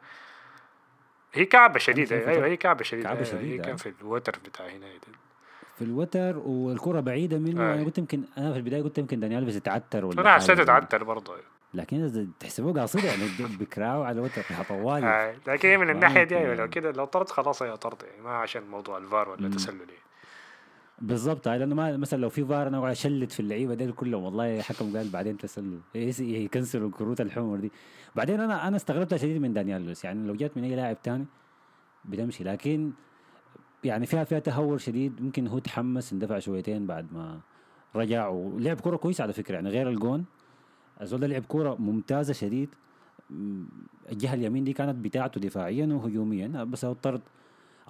هي 1.33 1.45
كعبة 1.45 1.79
شديدة 1.79 2.29
أيوه. 2.29 2.45
هي 2.45 2.57
كعبة 2.57 2.83
شديدة 2.83 3.09
كعبة 3.09 3.29
أيوة، 3.29 3.41
هي 3.41 3.57
كان 3.57 3.71
آه. 3.71 3.75
في 3.75 3.93
الوتر 4.01 4.39
بتاع 4.45 4.67
هنا 4.67 4.87
ده. 4.87 5.24
في 5.75 5.81
الوتر 5.81 6.37
والكرة 6.37 6.99
بعيدة 6.99 7.37
منه 7.39 7.61
آه. 7.61 7.73
أنا 7.75 7.83
قلت 7.83 7.97
يمكن 7.97 8.23
أنا 8.37 8.51
في 8.51 8.57
البداية 8.57 8.81
قلت 8.81 8.97
يمكن 8.97 9.19
دانيال 9.19 9.41
الفيس 9.41 9.55
يتعتر 9.55 10.05
ولا 10.05 10.21
أنا 10.21 10.31
حسيت 10.33 10.47
زي 10.49 10.55
دي. 10.55 10.61
اتعتر 10.61 11.03
برضه 11.03 11.33
لكن 11.73 12.27
تحسبوه 12.39 12.73
قاصده 12.73 13.03
يعني 13.09 13.21
بكراو 13.59 14.03
على 14.03 14.19
الوتر 14.19 14.41
طوالي 14.69 15.07
آه. 15.07 15.35
لكن 15.47 15.79
من 15.79 15.89
الناحية 15.89 16.23
دي 16.23 16.37
أيوه 16.37 16.53
لو 16.53 16.59
يعني. 16.59 16.67
كده 16.71 16.91
لو 16.91 17.05
طرد 17.05 17.29
خلاص 17.29 17.61
هي 17.63 17.77
طرد 17.77 18.03
يعني 18.03 18.21
ما 18.21 18.29
عشان 18.29 18.61
موضوع 18.67 18.97
الفار 18.97 19.29
ولا. 19.29 19.49
تسلل 19.49 19.79
يعني. 19.79 19.91
بالضبط 21.01 21.47
هاي 21.47 21.59
لأنه 21.59 21.75
ما 21.75 21.97
مثلا 21.97 22.21
لو 22.21 22.29
في 22.29 22.45
فار 22.45 22.67
أنا 22.67 22.77
اقعد 22.77 22.91
أشلت 22.91 23.31
في 23.31 23.39
اللعيبة 23.39 23.73
ديل 23.73 23.91
كلهم 23.91 24.23
والله 24.23 24.61
حكم 24.61 24.97
قال 24.97 25.09
بعدين 25.09 25.37
تسلل 25.37 25.79
إيه- 25.93 26.19
يكنسلوا 26.21 26.87
الكروت 26.87 27.21
الحمر 27.21 27.57
دي 27.57 27.71
بعدين 28.15 28.39
أنا 28.41 28.67
أنا 28.67 28.75
استغربتها 28.75 29.17
شديد 29.17 29.41
من 29.41 29.53
داني 29.53 29.85
ألفيس 29.85 30.05
يعني 30.05 30.27
لو 30.27 30.35
جات 30.35 30.57
من 30.57 30.63
أي 30.63 30.75
لاعب 30.75 31.01
تاني 31.01 31.25
بتمشي 32.05 32.43
لكن 32.43 32.91
يعني 33.85 34.05
فيها 34.05 34.23
فيها 34.23 34.39
تهور 34.39 34.77
شديد 34.77 35.21
ممكن 35.21 35.47
هو 35.47 35.59
تحمس 35.59 36.13
اندفع 36.13 36.39
شويتين 36.39 36.85
بعد 36.87 37.13
ما 37.13 37.39
رجع. 37.95 38.27
ولعب 38.27 38.79
كرة 38.79 38.95
كويسة 38.97 39.21
على 39.21 39.33
فكرة 39.33 39.55
يعني 39.55 39.69
غير 39.69 39.89
الجون. 39.89 40.25
الزول 41.01 41.19
ده 41.19 41.27
لعب 41.27 41.43
كرة 41.47 41.75
ممتازة 41.79 42.33
شديد. 42.33 42.69
الجهة 44.11 44.33
اليمين 44.33 44.63
دي 44.63 44.73
كانت 44.73 44.95
بتاعته 45.05 45.41
دفاعيا 45.41 45.85
وهجوميا 45.85 46.47
بس 46.63 46.85
هو 46.85 46.91
الطرد 46.91 47.21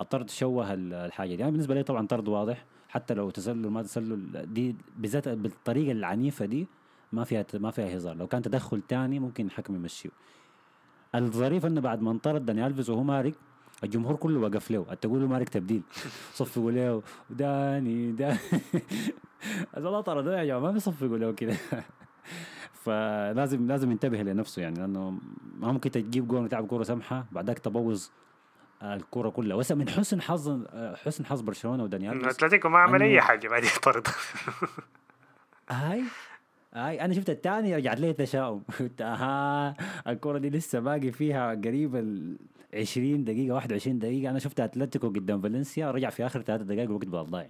الطرد 0.02 0.30
شوه 0.30 0.74
ال- 0.74 0.94
الحاجة 0.94 1.36
دي. 1.36 1.40
يعني 1.40 1.52
بالنسبة 1.52 1.76
لي 1.76 1.84
طبعا 1.84 2.08
طرد 2.08 2.28
واضح. 2.28 2.66
حتى 2.90 3.14
لو 3.14 3.30
تسلل 3.30 3.68
ما 3.68 3.82
تسلل 3.82 4.46
دي 4.54 4.76
بالذات 4.98 5.30
بالطريقة 5.30 5.92
العنيفة 5.92 6.46
دي 6.46 6.68
ما 7.14 7.24
فيها 7.24 7.46
ما 7.54 7.72
فيها 7.72 7.98
هزار. 7.98 8.16
لو 8.16 8.28
كان 8.28 8.42
تدخل 8.42 8.82
تاني 8.82 9.20
ممكن 9.20 9.46
الحكم 9.46 9.76
يمشيه. 9.76 10.10
الظريف 11.16 11.66
إنه 11.66 11.82
بعد 11.82 12.02
ما 12.02 12.12
انطرد 12.12 12.46
داني 12.46 12.68
الفيز 12.68 12.90
وهو 12.90 13.04
مارق 13.04 13.34
الجمهور 13.84 14.16
كله 14.16 14.40
وقف 14.40 14.72
له 14.72 14.84
تقول 15.02 15.22
له 15.22 15.28
مارق 15.28 15.50
تبديل. 15.50 15.82
صفقوا 16.34 16.72
له 16.72 17.04
داني 17.30 18.12
داني. 18.12 18.38
هذا 19.78 20.02
طردوه 20.02 20.40
يا 20.40 20.46
جماعة 20.46 20.60
ما 20.60 20.72
بيصفقوا 20.72 21.18
له 21.18 21.32
كده. 21.32 21.56
فلازم 22.84 23.68
لازم 23.68 23.92
ينتبه 23.92 24.18
لنفسه 24.18 24.62
يعني 24.62 24.80
لأنه 24.80 25.20
ما 25.60 25.72
ممكن 25.72 25.92
تجيب 25.92 26.28
جول 26.28 26.44
وتلعب 26.44 26.68
كورة 26.68 26.84
سمحه 26.84 27.26
بعدك 27.32 27.60
تبوظ 27.60 28.08
الكورة 28.84 29.30
كلها. 29.30 29.58
وهسه 29.58 29.76
من 29.76 29.90
حسن 29.90 30.22
حظ 30.22 30.66
حسن 31.06 31.26
حظ 31.26 31.42
برشلونة 31.42 31.84
ودانيال. 31.84 32.26
أتلتيكو 32.26 32.70
ما 32.70 32.80
عمل 32.80 33.04
أي 33.04 33.22
حاجة 33.22 33.48
بعد 33.48 33.64
يطرد 33.64 34.08
هاي؟ 35.70 36.04
هاي 36.74 37.02
أنا 37.02 37.14
شفت 37.14 37.30
الثاني 37.30 37.76
رجعت 37.76 38.00
لي 38.00 38.14
تشاؤم. 38.14 38.64
قلت 38.80 39.02
أها 39.02 39.76
الكورة 40.08 40.38
دي 40.38 40.50
لسه 40.50 40.80
باقي 40.80 41.12
فيها 41.12 41.50
قريب 41.50 41.96
ال 41.96 42.38
20 42.76 43.24
دقيقة 43.24 43.54
21 43.54 44.00
دقيقة. 44.00 44.30
أنا 44.30 44.40
شفت 44.40 44.60
أتلتيكو 44.60 45.10
قدام 45.10 45.42
فالنسيا 45.42 45.92
رجع 45.92 46.10
في 46.10 46.26
آخر 46.26 46.42
ثلاث 46.42 46.62
دقائق 46.62 46.90
الوقت 46.90 47.08
بقى 47.08 47.24
ضايع 47.24 47.50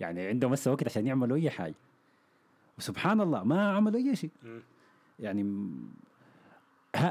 يعني 0.00 0.26
عندهم 0.26 0.52
هسه 0.52 0.72
وقت 0.72 0.86
عشان 0.86 1.06
يعملوا 1.06 1.36
أي 1.36 1.50
حاجة. 1.50 1.74
وسبحان 2.78 3.20
الله 3.20 3.44
ما 3.44 3.70
عملوا 3.76 4.00
أي 4.00 4.16
شيء. 4.16 4.30
يعني 5.20 5.42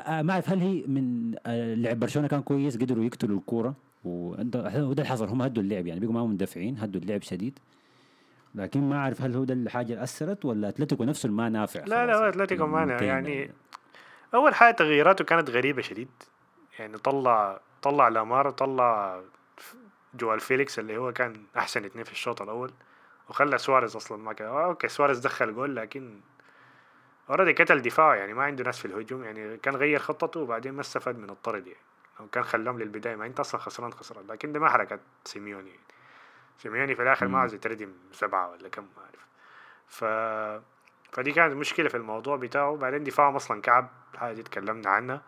ما 0.08 0.32
أعرف 0.32 0.50
هل 0.50 0.60
هي 0.60 0.84
من 0.88 1.36
آه، 1.46 1.74
لعب 1.76 2.00
برشلونة 2.00 2.28
كان 2.28 2.42
كويس 2.42 2.78
قدروا 2.78 3.06
يقتلوا 3.06 3.38
الكورة؟ 3.38 3.74
وده 4.06 4.78
اللي 4.92 5.06
حصل 5.06 5.28
هم 5.28 5.42
هدوا 5.42 5.64
اللعب 5.64 5.88
يعني 5.88 6.00
بقوا 6.00 6.14
ما 6.14 6.26
مندفعين 6.26 6.78
هدوا 6.78 7.02
اللعب 7.02 7.22
شديد. 7.22 7.60
لكن 8.56 8.90
ما 8.90 8.96
أعرف 8.96 9.22
هل 9.22 9.36
هو 9.36 9.44
ده 9.44 9.54
الحاجة 9.54 9.94
اللي 9.94 10.04
أثرت 10.04 10.46
ولا 10.46 10.70
أتلتيكو 10.70 11.04
نفسه 11.04 11.30
ما 11.30 11.50
نافع؟ 11.50 11.86
لا 11.86 12.06
لا 12.06 12.30
أتلتيكو 12.30 12.66
ما 12.66 12.86
نافع 12.86 13.06
يعني 13.06 13.50
أول 14.34 14.56
حاجة 14.56 14.76
تغييراته 14.76 15.24
كانت 15.26 15.50
غريبة 15.50 15.82
شديد. 15.82 16.08
يعني 16.80 16.98
طلع 16.98 17.60
طلع 17.82 18.08
لامار 18.08 18.50
طلع 18.50 19.22
جوال 20.14 20.40
فيليكس 20.40 20.80
اللي 20.80 20.98
هو 20.98 21.14
كان 21.14 21.44
أحسن 21.58 21.86
اثنين 21.86 22.04
في 22.04 22.12
الشوط 22.12 22.42
الأول 22.42 22.72
وخلى 23.30 23.58
سواريز 23.58 23.96
أصلا 23.96 24.18
ما 24.18 24.34
كان 24.34 24.48
okay 24.48 24.88
سواريز 24.88 25.20
دخل 25.20 25.54
جول 25.56 25.76
لكن 25.76 26.20
already 27.30 27.54
كتل 27.54 27.82
دفاع 27.82 28.16
يعني 28.16 28.34
ما 28.34 28.44
عنده 28.44 28.64
ناس 28.64 28.80
في 28.80 28.86
الهجوم 28.86 29.24
يعني 29.24 29.58
كان 29.58 29.76
غير 29.76 30.00
خطته 30.00 30.40
وبعدين 30.40 30.74
ما 30.74 30.82
استفاد 30.82 31.18
من 31.18 31.30
الطرد 31.30 31.68
يعني. 31.68 31.80
أو 32.20 32.28
كان 32.28 32.44
خلاهم 32.44 32.80
للبداية 32.80 33.16
ما 33.16 33.26
أنت 33.26 33.40
أصلا 33.40 33.62
خسران 33.62 33.94
خسران 33.94 34.28
لكن 34.28 34.52
ده 34.52 34.60
ما 34.60 34.70
حركه 34.70 35.00
سيميوني 35.26 35.70
يعني. 35.70 35.82
سيميوني 36.58 36.96
في 36.96 37.02
الآخر 37.02 37.28
ما 37.28 37.40
عاوز 37.40 37.54
يتردم 37.54 37.94
سبعة 38.12 38.52
ولا 38.52 38.70
كم 38.70 38.84
ما 38.84 39.04
أعرف. 39.04 39.28
ف 39.88 40.04
فدي 41.12 41.32
كانت 41.32 41.54
مشكلة 41.54 41.90
في 41.90 41.98
الموضوع 41.98 42.36
بتاعه 42.36 42.76
بعدين 42.76 43.04
دفاعهم 43.04 43.36
أصلا 43.36 43.62
كعب 43.62 43.90
حاجة 44.16 44.34
دي 44.34 44.44
تكلمنا 44.44 44.90
عنها. 44.90 45.22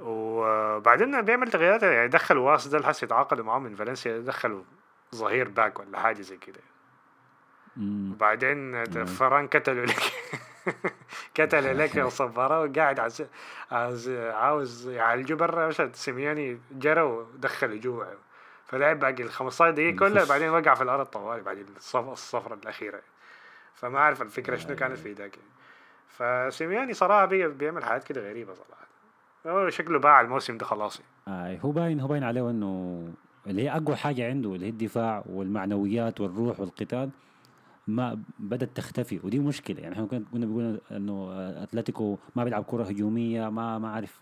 وبعدين 0.00 1.22
بيعمل 1.22 1.50
تغييرات 1.50 1.82
يعني 1.82 2.08
دخل 2.08 2.38
واس 2.38 2.68
ده 2.68 2.78
الحس 2.78 3.02
يتعاقدوا 3.02 3.44
معاه 3.44 3.58
من 3.58 3.74
فالنسيا 3.74 4.18
دخلوا 4.18 4.62
ظهير 5.14 5.48
باك 5.48 5.80
ولا 5.80 5.98
حاجة 6.00 6.20
زي 6.22 6.36
كده. 6.36 6.60
وبعدين 8.12 8.84
فران 9.04 9.48
كتلوا 9.48 9.86
لك 9.86 10.12
كتل 11.34 11.78
لك 11.78 11.96
وصبره 12.06 12.60
وقاعد 12.60 13.00
عاوز 13.00 13.22
عاوز 13.70 14.08
عاوز 14.10 14.88
يعالجوا 14.88 15.38
برا. 15.38 15.70
سيميوني 15.92 16.60
جرى 16.72 17.02
ودخلوا 17.02 17.76
جوا 17.76 18.04
فلعب 18.66 18.98
باقي 18.98 19.22
ال 19.22 19.30
15 19.30 19.70
دقيقة 19.70 19.96
كلها 19.96 20.24
بعدين 20.24 20.48
وقع 20.48 20.74
في 20.74 20.82
الأرض 20.82 21.06
طوالي 21.06 21.42
بعدين 21.42 21.66
الصفرة 21.94 22.54
الأخيرة. 22.54 23.00
فما 23.74 23.98
أعرف 23.98 24.22
الفكرة 24.22 24.56
شنو 24.56 24.76
كانت 24.76 24.98
في 24.98 25.12
ذاك. 25.12 25.38
فسيميوني 26.08 26.94
صراحة 26.94 27.24
بيعمل 27.24 27.84
حاجات 27.84 28.04
كده 28.04 28.30
غريبة 28.30 28.54
صراحة. 28.54 28.89
هو 29.46 29.70
شكله 29.70 29.98
باع 29.98 30.20
الموسم 30.20 30.58
ده 30.58 30.64
خلاص. 30.66 31.00
آه 31.28 31.56
هو 31.56 31.70
باين 31.72 32.00
هو 32.00 32.08
باين 32.08 32.24
عليه 32.24 32.50
إنه 32.50 33.04
اللي 33.46 33.62
هي 33.62 33.70
أقوى 33.76 33.96
حاجة 33.96 34.28
عنده 34.30 34.54
اللي 34.54 34.66
هي 34.66 34.70
الدفاع 34.70 35.24
والمعنويات 35.28 36.20
والروح 36.20 36.60
والقتال 36.60 37.10
ما 37.88 38.22
بدأت 38.38 38.76
تختفي 38.76 39.20
ودي 39.24 39.38
مشكلة. 39.38 39.80
يعني 39.80 39.94
إحنا 39.94 40.06
كنا 40.06 40.24
بنقول 40.32 40.80
إنه 40.90 41.28
أتلتيكو 41.62 42.18
ما 42.36 42.44
بيلعب 42.44 42.64
كرة 42.64 42.84
هجومية 42.84 43.48
ما 43.48 43.78
ما 43.78 43.88
عارف 43.90 44.20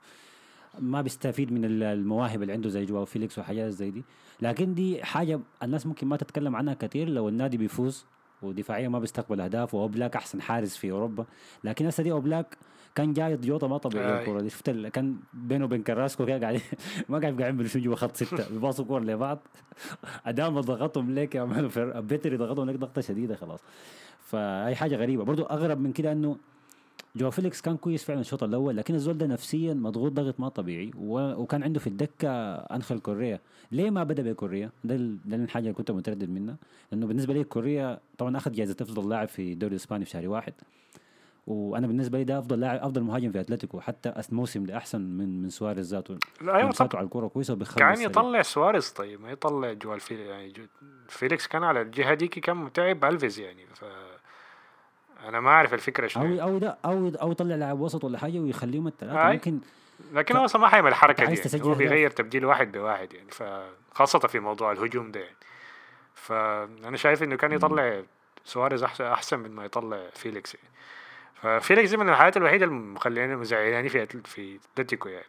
ما 0.78 1.02
بيستفيد 1.02 1.52
من 1.52 1.64
المواهب 1.82 2.42
اللي 2.42 2.52
عنده 2.52 2.68
زي 2.68 2.84
جواو 2.84 3.04
فيليكس 3.04 3.38
وحاجات 3.38 3.70
زي 3.70 3.90
دي. 3.90 4.04
لكن 4.40 4.74
دي 4.74 5.04
حاجة 5.04 5.40
الناس 5.62 5.86
ممكن 5.86 6.06
ما 6.06 6.16
تتكلم 6.16 6.56
عنها 6.56 6.74
كثير 6.74 7.08
لو 7.08 7.28
النادي 7.28 7.56
بيفوز 7.56 8.06
ودفاعيا 8.42 8.88
ما 8.88 8.98
بيستقبل 8.98 9.40
أهداف 9.40 9.74
وأوبلاك 9.74 10.16
أحسن 10.16 10.40
حارس 10.40 10.76
في 10.76 10.90
أوروبا. 10.90 11.24
لكن 11.64 11.86
هسه 11.86 12.02
دي 12.02 12.12
أوبلاك 12.12 12.56
كان 12.94 13.12
جاي 13.12 13.36
جوطة 13.36 13.68
ما 13.68 13.78
طبيعيه 13.78 14.20
الكوره 14.20 14.40
دي. 14.40 14.50
شفت 14.50 14.70
كان 14.70 15.16
بينه 15.32 15.64
وبين 15.64 15.82
كراسكو 15.82 16.26
كده 16.26 16.38
قاعدين 16.38 16.60
ما 17.08 17.18
قاعد 17.18 17.40
قاعدين 17.40 17.56
بيمشوا 17.56 17.80
جوا 17.80 17.96
خط 17.96 18.16
ستة. 18.16 18.48
بيباصوا 18.50 18.84
كور 18.84 19.04
لبعض. 19.04 19.38
أدام 20.26 20.60
ضغطهم 20.60 21.10
ليك 21.10 21.36
عملوا 21.36 22.00
بيدري 22.00 22.36
ضغطهم 22.36 22.70
لك 22.70 22.76
ضغطة 22.76 23.00
شديدة 23.00 23.36
خلاص. 23.36 23.60
فاي 24.20 24.74
حاجة 24.74 24.96
غريبة. 24.96 25.24
برضو 25.24 25.42
أغرب 25.42 25.80
من 25.80 25.92
كده 25.92 26.12
إنه 26.12 26.36
جواو 27.16 27.30
فيليكس 27.30 27.60
كان 27.60 27.76
كويس 27.76 28.04
فعلا 28.04 28.20
الشوط 28.20 28.42
الأول 28.42 28.76
لكن 28.76 28.94
الزول 28.94 29.18
ده 29.18 29.26
نفسيا 29.26 29.74
مضغوط 29.74 30.12
ضغط 30.12 30.40
ما 30.40 30.48
طبيعي 30.48 30.90
وكان 30.98 31.62
عنده 31.62 31.80
في 31.80 31.86
الدكة 31.86 32.30
انخل 32.54 32.98
كوريا. 32.98 33.40
ليه 33.72 33.90
ما 33.90 34.04
بدأ 34.04 34.22
بكوريا؟ 34.22 34.70
ده 34.84 34.96
ده 35.24 35.36
الحاجة 35.36 35.62
اللي 35.62 35.74
كنت 35.74 35.90
متردد 35.90 36.30
منها 36.30 36.56
لأنه 36.92 37.06
بالنسبة 37.06 37.34
لي 37.34 37.44
كوريا 37.44 38.00
طبعا 38.18 38.36
أخذ 38.36 38.52
جائزه 38.52 38.76
أفضل 38.80 39.08
لاعب 39.08 39.28
في 39.28 39.52
الدوري 39.52 39.70
الإسباني 39.70 40.04
في 40.04 40.10
شهر 40.10 40.28
واحد. 40.28 40.52
وأنا 41.46 41.86
بالنسبة 41.86 42.18
لي 42.18 42.24
ده 42.24 42.38
أفضل 42.38 42.60
لاعب 42.60 42.80
أفضل 42.80 43.02
مهاجم 43.02 43.32
في 43.32 43.40
أتلتيكو 43.40 43.80
حتى 43.80 44.22
الموسم 44.30 44.64
ده 44.64 44.76
احسن 44.76 45.00
من 45.00 45.42
من 45.42 45.50
سواريز 45.50 45.94
ذاته. 45.94 46.18
لا 46.42 46.56
أيوه 46.56 46.72
على 46.80 47.04
الكورة 47.04 47.28
كويسة 47.28 47.52
وبيخلص 47.52 47.78
كان 47.78 48.00
يطلع 48.00 48.42
سواريز 48.42 48.90
طيب 48.90 49.20
ما 49.20 49.30
يطلع 49.30 49.72
جوال 49.72 50.00
في 50.00 50.14
يعني 50.14 50.52
فيليكس 51.08 51.46
كان 51.46 51.64
على 51.64 51.82
الجهة 51.82 52.14
ديك 52.14 52.38
كان 52.38 52.56
متعب 52.56 53.04
ألفيس 53.04 53.38
يعني 53.38 53.66
ف 53.74 53.84
أنا 55.24 55.40
ما 55.40 55.50
أعرف 55.50 55.74
الفكرة 55.74 56.06
شنو 56.06 56.42
أو 56.42 56.48
أو 56.48 56.58
ده 56.58 56.78
أو 56.84 57.12
أو 57.22 57.32
يطلع 57.32 57.56
لاعب 57.56 57.80
وسط 57.80 58.04
ولا 58.04 58.18
حاجة 58.18 58.38
ويخليهم 58.38 58.86
الثلاثه 58.86 59.32
ممكن 59.32 59.58
لكن 60.12 60.36
هو 60.36 60.44
أصلا 60.44 60.62
ما 60.62 60.68
حيعمل 60.68 60.90
الحركه 60.90 61.24
دي 61.24 61.40
يعني. 61.54 61.64
هو 61.64 61.74
بيغير 61.74 62.10
تبديل 62.10 62.44
واحد 62.44 62.72
بواحد 62.72 63.12
يعني. 63.12 63.30
فخاصه 63.30 64.18
في 64.18 64.40
موضوع 64.40 64.72
الهجوم 64.72 65.10
ده 65.10 65.20
يعني. 65.20 65.36
فانا 66.14 66.96
شايف 66.96 67.22
إنه 67.22 67.36
كان 67.36 67.52
يطلع 67.52 68.02
سواريز 68.44 68.82
أحسن 69.00 69.38
من 69.38 69.50
ما 69.50 69.64
يطلع 69.64 70.08
فيليكس 70.14 70.54
يعني. 70.54 70.68
ففيليكس 71.34 71.90
دي 71.90 71.96
من 71.96 72.08
الحاجات 72.08 72.36
الوحيدة 72.36 72.64
اللي 72.64 72.76
مخليني 72.76 73.36
مزعلاني 73.36 73.88
في 73.88 74.06
في 74.06 74.58
أتلتيكو 74.74 75.08
يعني. 75.08 75.26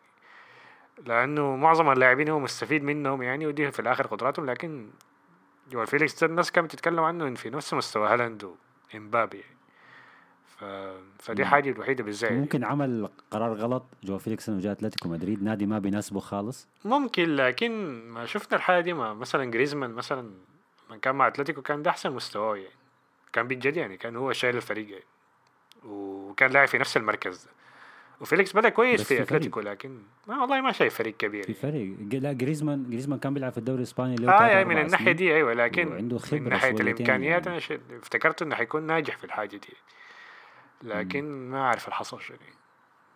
لأنه 1.06 1.56
معظم 1.56 1.92
اللاعبين 1.92 2.30
هو 2.30 2.40
مستفيد 2.40 2.84
منهم 2.84 3.22
يعني 3.22 3.48
ودي 3.48 3.72
في 3.72 3.80
الآخر 3.80 4.08
قدراتهم. 4.08 4.46
لكن 4.46 4.90
جوال 5.72 5.88
فيليكس 5.88 6.24
الناس 6.24 6.52
كانت 6.52 6.68
بتتكلم 6.68 7.00
عنه 7.00 7.36
في 7.36 7.50
نفس 7.50 7.74
مستوى 7.74 8.08
هالاند 8.08 8.52
وإمبابي 8.94 9.38
يعني. 9.38 9.59
ف... 10.60 10.64
فدي 11.20 11.46
حاجة 11.46 11.70
الوحيدة 11.70 12.04
بالزعل 12.04 12.34
ممكن 12.34 12.64
عمل 12.64 13.10
قرار 13.32 13.54
غلط 13.54 13.86
جواو 14.04 14.18
فيليكس 14.18 14.50
إنه 14.50 14.60
جاء 14.60 14.72
أتلتيكو 14.72 15.10
مدريد 15.10 15.44
نادي 15.44 15.66
ما 15.66 15.80
بيناسبه 15.80 16.20
خالص. 16.20 16.68
ممكن 16.86 17.36
لكن 17.36 17.72
ما 18.08 18.26
شفنا 18.26 18.58
الحاجة 18.58 18.82
دي 18.82 18.94
ما 18.94 19.14
مثلا 19.14 19.52
جريزمان 19.52 19.92
مثلا 19.92 20.32
من 20.90 21.00
كان 21.00 21.16
مع 21.16 21.28
أتلتيكو 21.28 21.62
كان 21.62 21.84
ده 21.84 21.92
أحسن 21.92 22.12
مستواه 22.12 22.56
يعني. 22.56 22.76
كان 23.34 23.48
بجد 23.48 23.78
يعني 23.78 23.98
كان 23.98 24.16
هو 24.16 24.34
شايل 24.34 24.56
الفريق 24.56 24.90
يعني. 24.90 25.04
وكان 25.86 26.52
لاعب 26.52 26.68
في 26.68 26.78
نفس 26.78 26.98
المركز 26.98 27.44
ده. 27.44 27.52
وفيليكس 28.22 28.56
بدأ 28.56 28.70
كويس 28.70 29.04
في 29.04 29.22
أتلتيكو 29.22 29.60
لكن 29.60 29.98
ما 30.28 30.42
والله 30.42 30.62
ما 30.62 30.72
شايف 30.72 30.96
فريق 30.96 31.18
كبير 31.18 31.44
في 31.44 31.54
فريق. 31.54 31.96
لا 32.14 32.34
جريزمان 32.34 32.90
جريزمان 32.90 33.20
كان 33.20 33.34
بيلعب 33.34 33.52
في 33.52 33.58
الدوري 33.58 33.78
الإسباني 33.78 34.16
اللي 34.16 34.32
آه 34.32 34.48
يعني 34.48 34.66
من 34.66 34.78
الناحية 34.78 35.12
دي 35.12 35.36
أيوه 35.36 35.54
لكن 35.54 35.94
عنده 35.94 36.18
خبرة 36.18 36.40
من 36.40 36.50
ناحية 36.50 36.72
الامكانيات 36.72 37.48
يعني. 37.48 37.60
أنا 37.70 38.00
افتكرت 38.00 38.42
إنه 38.42 38.56
حيكون 38.56 38.84
ناجح 38.84 39.18
في 39.18 39.24
الحاجة 39.24 39.58
دي. 39.58 39.74
لكن 40.84 41.50
ما 41.50 41.58
أعرف 41.58 41.88
الحصل 41.88 42.22
شنو. 42.22 42.38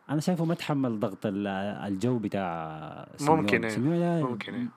أنا 0.09 0.21
شايفه 0.21 0.45
ما 0.45 0.53
تحمل 0.53 0.99
ضغط 0.99 1.19
الجو 1.25 2.19
بتاع 2.19 3.07
ممكن 3.21 3.65
إيه. 3.65 4.23
ممكن 4.23 4.53
إيه. 4.53 4.67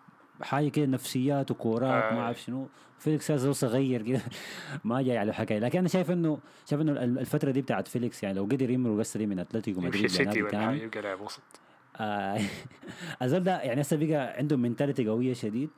حاجة 0.43 0.69
كده 0.69 0.87
نفسيات 0.87 1.51
وكورات 1.51 2.05
آه. 2.05 2.15
ما 2.15 2.21
أعرف 2.21 2.41
شنو. 2.41 2.69
فيليكس 2.99 3.31
هذا 3.31 3.53
صغير 3.53 4.03
كده 4.03 4.21
ما 4.85 5.03
جاي 5.03 5.19
على 5.19 5.35
حكاية. 5.35 5.59
لكن 5.59 5.79
أنا 5.79 5.89
شايف 5.89 6.11
انه 6.11 6.39
شايف 6.67 6.83
إنه 6.83 6.93
الفترة 6.93 7.51
دي 7.51 7.63
بتاعت 7.63 7.89
فيليكس 7.89 8.23
يعني 8.23 8.37
لو 8.37 8.45
قدر 8.45 8.71
يمرق 8.71 8.93
بس 8.95 9.17
دي 9.17 9.27
من 9.27 9.39
أتلتيكو 9.39 9.81
مدريد 9.81 10.07
سيتي 10.07 10.43
ولا 10.43 10.73
يبقى 10.73 11.03
لاعب 11.03 11.21
وسط. 11.21 11.43
آه 11.97 12.41
الزول 13.23 13.45
ده 13.45 13.63
يعني 13.63 13.81
هسه 13.81 13.97
بقى 13.97 14.37
عنده 14.39 14.57
mentality 14.57 15.09
قوية 15.09 15.35
شديد. 15.35 15.71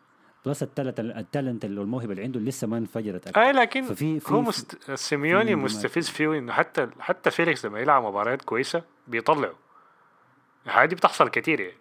plus 0.46 0.62
ال 0.62 0.68
talent 0.68 1.00
ال 1.00 1.10
talent 1.10 1.64
والموهبه 1.64 2.12
اللي 2.12 2.22
عنده 2.22 2.40
لسه 2.40 2.66
ما 2.66 2.78
انفجرت. 2.78 3.36
اي 3.38 3.52
لكن 3.52 3.82
ففي 3.82 4.20
في 4.20 4.34
هو 4.34 4.40
مست... 4.40 4.92
سيميوني 4.94 5.54
مستفز 5.54 6.08
فيه 6.08 6.38
إنه 6.38 6.52
حتى 6.52 6.88
حتى 7.00 7.30
فيليكس 7.30 7.66
لما 7.66 7.80
يلعب 7.80 8.02
مباريات 8.04 8.42
كويسة 8.42 8.82
بيطلعه. 9.08 9.54
هذه 10.66 10.94
بتحصل 10.94 11.28
كثير 11.28 11.60
يعني. 11.60 11.76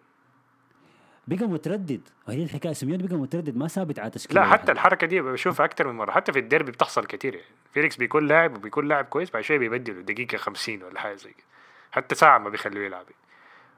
بقى 1.27 1.47
متردد. 1.47 2.01
وهي 2.27 2.43
الحكاية 2.43 2.73
سيميوني 2.73 3.07
بقى 3.07 3.15
متردد 3.15 3.57
ما 3.57 3.67
ثابت 3.67 3.99
على 3.99 4.09
تشكيلة 4.09 4.41
لا 4.41 4.47
حتى 4.47 4.71
الحركة 4.71 5.07
دي 5.07 5.21
بشوفها 5.21 5.65
أكثر 5.65 5.87
من 5.87 5.95
مرة. 5.95 6.11
حتى 6.11 6.33
في 6.33 6.39
الديربي 6.39 6.71
بتحصل 6.71 7.05
كثير 7.05 7.35
يعني. 7.35 7.47
فيليكس 7.73 7.95
بيكون 7.97 8.27
لاعب 8.27 8.55
وبيكون 8.57 8.87
لاعب 8.87 9.05
كويس 9.05 9.31
بعد 9.31 9.43
شوية 9.43 9.57
بيبدله. 9.57 10.01
دقيقة 10.01 10.37
50 10.37 10.83
ولا 10.83 10.99
حاجة 10.99 11.15
زي 11.15 11.29
كده. 11.29 11.45
حتى 11.91 12.15
ساعة 12.15 12.37
ما 12.37 12.49
بيخلوه 12.49 12.83
يلعب 12.85 13.05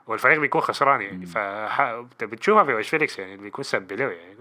والفريق 0.08 0.39
بيكون 0.39 0.62
خسران 0.62 1.01
يعني. 1.01 1.25
ف 1.25 1.38
بتشوفها 2.24 2.63
في 2.63 2.74
وش 2.74 2.89
فيليكس 2.89 3.20
يعني 3.20 3.38
بيكون 3.38 3.63
سب 3.63 3.91
له 3.91 4.12
يعني. 4.12 4.36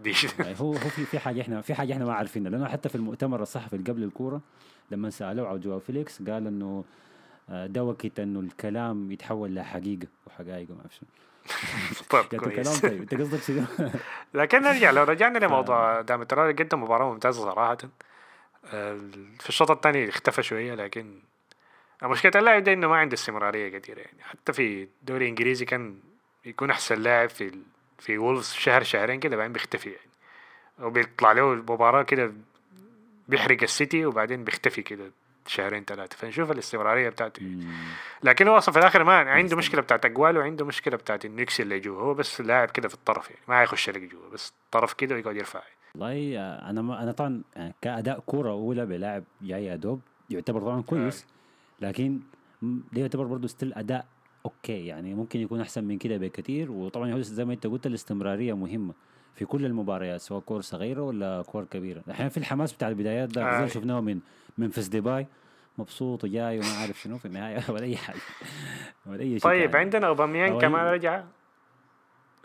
دي 0.00 0.12
يعني 0.38 0.60
هو 0.60 0.72
هو 0.72 0.78
في 0.78 1.04
في 1.04 1.18
حاجة 1.18 1.40
إحنا 1.40 1.60
في 1.60 1.74
حاجة 1.74 1.92
إحنا 1.92 2.04
ما 2.04 2.14
عارفينها. 2.14 2.50
لأنه 2.50 2.68
حتى 2.68 2.88
في 2.88 2.94
المؤتمر 2.94 3.42
الصحفي 3.42 3.76
اللي 3.76 3.92
قبل 3.92 4.02
الكورة 4.02 4.40
لما 4.90 5.10
سألوه 5.10 5.48
على 5.48 5.58
جواو 5.58 5.78
فيليكس 5.78 6.22
قال 6.22 6.46
إنه 6.46 6.84
آه، 7.50 7.66
ده 7.66 7.84
وقت 7.84 8.20
إنه 8.20 8.40
الكلام 8.40 9.12
يتحول 9.12 9.54
لحقيقه 9.54 10.06
وحقائق 10.26 10.70
وما 10.70 10.80
أعرف 10.80 10.94
شنو. 10.94 11.08
طيب 12.10 12.40
كويس. 12.40 12.80
طيب. 12.80 13.00
أنت 13.00 13.14
قصدك 13.14 13.42
شنو؟ 13.42 13.90
لكن 14.34 14.62
نرجع 14.62 14.90
لو 14.90 15.02
رجعنا 15.02 15.38
لموضوع 15.38 16.00
ادام 16.00 16.24
قدم 16.24 16.82
مباراة 16.82 17.12
ممتازة 17.12 17.42
صراحة. 17.42 17.76
آه، 18.64 19.00
في 19.40 19.48
الشوط 19.48 19.70
الثاني 19.70 20.08
اختفى 20.08 20.42
شوية 20.42 20.74
لكن 20.74 21.20
مشكلة 22.02 22.32
اللاعب 22.36 22.64
ده 22.64 22.72
إنه 22.72 22.88
ما 22.88 22.96
عنده 22.96 23.14
استمرارية 23.14 23.78
كثيرة 23.78 23.98
يعني. 24.00 24.22
حتى 24.22 24.52
في 24.52 24.82
الدوري 24.82 25.24
الإنجليزي 25.24 25.64
كان 25.64 25.98
يكون 26.44 26.70
أحسن 26.70 27.02
لاعب 27.02 27.28
في 27.28 27.44
ال- 27.44 27.62
في 27.98 28.18
وولفز 28.18 28.52
شهر 28.52 28.82
شهرين 28.82 29.20
كده 29.20 29.36
بعدين 29.36 29.52
بيختفي 29.52 29.90
يعني. 29.90 30.10
وبيطلع 30.78 31.32
له 31.32 31.52
المباراة 31.52 32.02
كده 32.02 32.32
بيحرق 33.28 33.62
السيتي 33.62 34.06
وبعدين 34.06 34.44
بيختفي 34.44 34.82
كده 34.82 35.10
شهرين 35.46 35.84
ثلاثة 35.84 36.16
فنشوف 36.16 36.50
الاستمرارية 36.50 37.08
بتاعته 37.08 37.42
مم. 37.42 37.74
لكن 38.22 38.48
هو 38.48 38.58
أصلا 38.58 38.72
في 38.72 38.78
الآخر 38.78 39.04
ما 39.04 39.12
عنده 39.18 39.56
مشكلة 39.56 39.80
بتاعت 39.80 40.04
اقوال 40.04 40.38
وعنده 40.38 40.64
مشكلة 40.64 40.96
بتاعت 40.96 41.24
النكس 41.24 41.60
اللي 41.60 41.80
جوا 41.80 42.02
هو 42.02 42.14
بس 42.14 42.40
لاعب 42.40 42.70
كده 42.70 42.88
في 42.88 42.94
الطرف 42.94 43.30
يعني 43.30 43.42
ما 43.48 43.62
يخش 43.62 43.90
لك 43.90 44.00
جوا 44.02 44.28
بس 44.32 44.52
طرف 44.70 44.92
كده 44.92 45.14
ويقعد 45.14 45.36
يرفع 45.36 45.60
والله 45.94 46.38
آه، 46.38 46.70
أنا 46.70 46.82
ما 46.82 47.02
أنا 47.02 47.12
طبعا 47.12 47.42
آه، 47.56 47.74
كأداء 47.82 48.20
كورة 48.20 48.50
أولى 48.50 48.86
بلاعب 48.86 49.24
جاي 49.42 49.64
يا 49.64 49.76
دوب 49.76 50.00
يعتبر 50.30 50.60
طبعا 50.60 50.82
كويس. 50.82 51.26
لكن 51.80 52.20
ده 52.62 53.00
يعتبر 53.00 53.24
برضه 53.24 53.48
still 53.48 53.74
أداء 53.74 54.06
okay 54.44 54.86
يعني 54.86 55.14
ممكن 55.14 55.40
يكون 55.40 55.60
أحسن 55.60 55.84
من 55.84 55.98
كده 55.98 56.16
بكثير 56.16 56.70
وطبعا 56.70 57.20
زي 57.20 57.44
ما 57.44 57.52
أنت 57.52 57.66
قلت 57.66 57.86
الاستمرارية 57.86 58.56
مهمة 58.56 58.94
في 59.34 59.44
كل 59.44 59.64
المباريات 59.66 60.20
سواء 60.20 60.40
كور 60.40 60.60
صغيرة 60.60 61.02
ولا 61.02 61.42
كور 61.42 61.64
كبيرة 61.64 62.02
أحيانا 62.10 62.28
في 62.28 62.36
الحماس 62.36 62.72
بتاع 62.72 62.88
البدايات 62.88 63.28
ده 63.28 63.64
آه. 63.64 63.66
شفناه 63.66 64.00
من 64.00 64.20
ممفيس 64.58 64.88
ديباي 64.88 65.26
مبسوط 65.78 66.24
وجاي 66.24 66.58
وما 66.58 66.76
عارف 66.80 67.00
شنو 67.00 67.18
في 67.18 67.24
النهاية 67.24 67.60
ولا 67.72 67.82
أي 67.84 67.96
حاجة 67.96 68.20
ولا 69.06 69.20
أي 69.20 69.30
شيء 69.30 69.50
طيب. 69.50 69.76
عندنا 69.76 70.06
اوباميان 70.06 70.58
كمان 70.58 70.86
رجع 70.86 71.24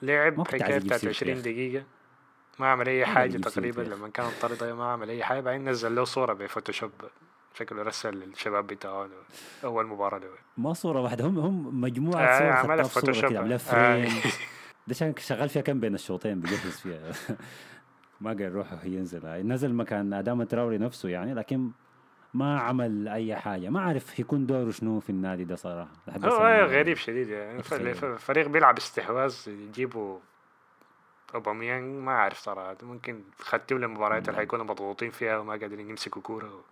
لعب 0.02 0.48
حكايه 0.48 0.78
بتاعت 0.78 1.00
سيرته 1.00 1.06
يا 1.06 1.10
20 1.10 1.32
أخي. 1.32 1.42
دقيقة 1.42 1.84
ما 2.60 2.68
عمل 2.68 2.90
أي 2.90 3.06
حاجة 3.06 3.38
تقريبا. 3.38 3.82
لما 3.82 4.08
كان 4.08 4.26
طرد 4.42 4.64
ما 4.64 4.86
عمل 4.86 5.10
أي 5.10 5.24
حاجة 5.24 5.40
بعدين 5.40 5.70
نزل 5.70 5.96
له 5.96 6.04
صورة 6.04 6.34
بفوتوشوب 6.34 6.92
شكله 7.54 7.84
رسل 7.84 8.14
للشباب 8.14 8.68
بتاعه 8.68 9.08
اول 9.64 9.88
مباراه 9.88 10.18
له 10.20 10.28
ما 10.58 10.74
صورة 10.74 11.02
واحدة 11.02 11.26
هم 11.26 11.40
هم 11.40 11.82
مجموعة 11.82 12.24
آه، 12.24 12.40
صور 12.40 12.48
عملها 12.52 12.84
في 12.84 12.94
فوتوشوب. 12.94 13.34
آه. 13.74 14.06
ده 14.88 14.96
عشان 14.96 15.14
شغال 15.18 15.50
فيها 15.50 15.62
كم 15.62 15.80
بين 15.80 15.96
الشوطين 15.96 16.40
بجهز 16.40 16.80
فيها. 16.80 17.12
ما 18.22 18.30
قال 18.30 18.42
يروح 18.42 18.68
ينزل 18.86 19.26
هاي 19.26 19.44
نزل 19.44 19.74
مكان 19.74 20.14
ادام 20.14 20.44
تراوري 20.44 20.78
نفسه 20.78 21.10
يعني 21.10 21.34
لكن 21.34 21.72
ما 22.34 22.60
عمل 22.60 23.08
أي 23.08 23.36
حاجة. 23.36 23.70
ما 23.70 23.82
عارف 23.82 24.20
يكون 24.20 24.46
دوره 24.46 24.72
شنو 24.72 25.00
في 25.00 25.10
النادي 25.10 25.44
ده 25.44 25.56
لحد 26.08 26.26
هسه 26.26 26.36
هو 26.36 26.40
ما- 26.44 26.62
غريب 26.62 26.98
شديد 26.98 27.30
يعني. 27.30 27.64
فريق 28.18 28.48
بيلعب 28.48 28.78
استحواذ 28.78 29.36
يجيبوا 29.48 30.20
أوباميانج 31.36 32.04
ما 32.04 32.12
أعرف 32.12 32.38
صراحة. 32.40 32.78
ممكن 32.84 33.22
خدتهم 33.40 33.80
للمباريات 33.80 34.30
اللي 34.30 34.38
حيكونوا 34.40 34.66
مضغوطين 34.66 35.12
فيها 35.12 35.38
وما 35.38 35.52
قادرين 35.52 35.90
يمسكوا 35.90 36.22
كورة 36.22 36.64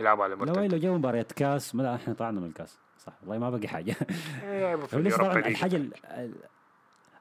ويلعبوا 0.00 0.24
على 0.24 0.34
لو 0.34 0.40
مرتد 0.40 0.72
لو 0.72 0.78
جاوا 0.78 0.98
مباراة 0.98 1.26
كاس 1.36 1.74
ما 1.74 1.94
إحنا 1.94 2.14
طلعنا 2.14 2.40
من 2.40 2.46
الكاس. 2.46 2.78
صح 2.98 3.12
والله 3.22 3.38
ما 3.38 3.50
بقي 3.50 3.68
حاجة. 3.68 3.96
يلعبوا 4.44 4.86
في 4.86 4.96
هو 4.96 5.00
لسه 5.00 5.06
اليوروبا 5.16 5.30
طبعا 5.30 5.42
ليج. 5.42 5.46
الحاجة 5.46 5.76
ال- 5.76 5.92
ال- 6.04 6.34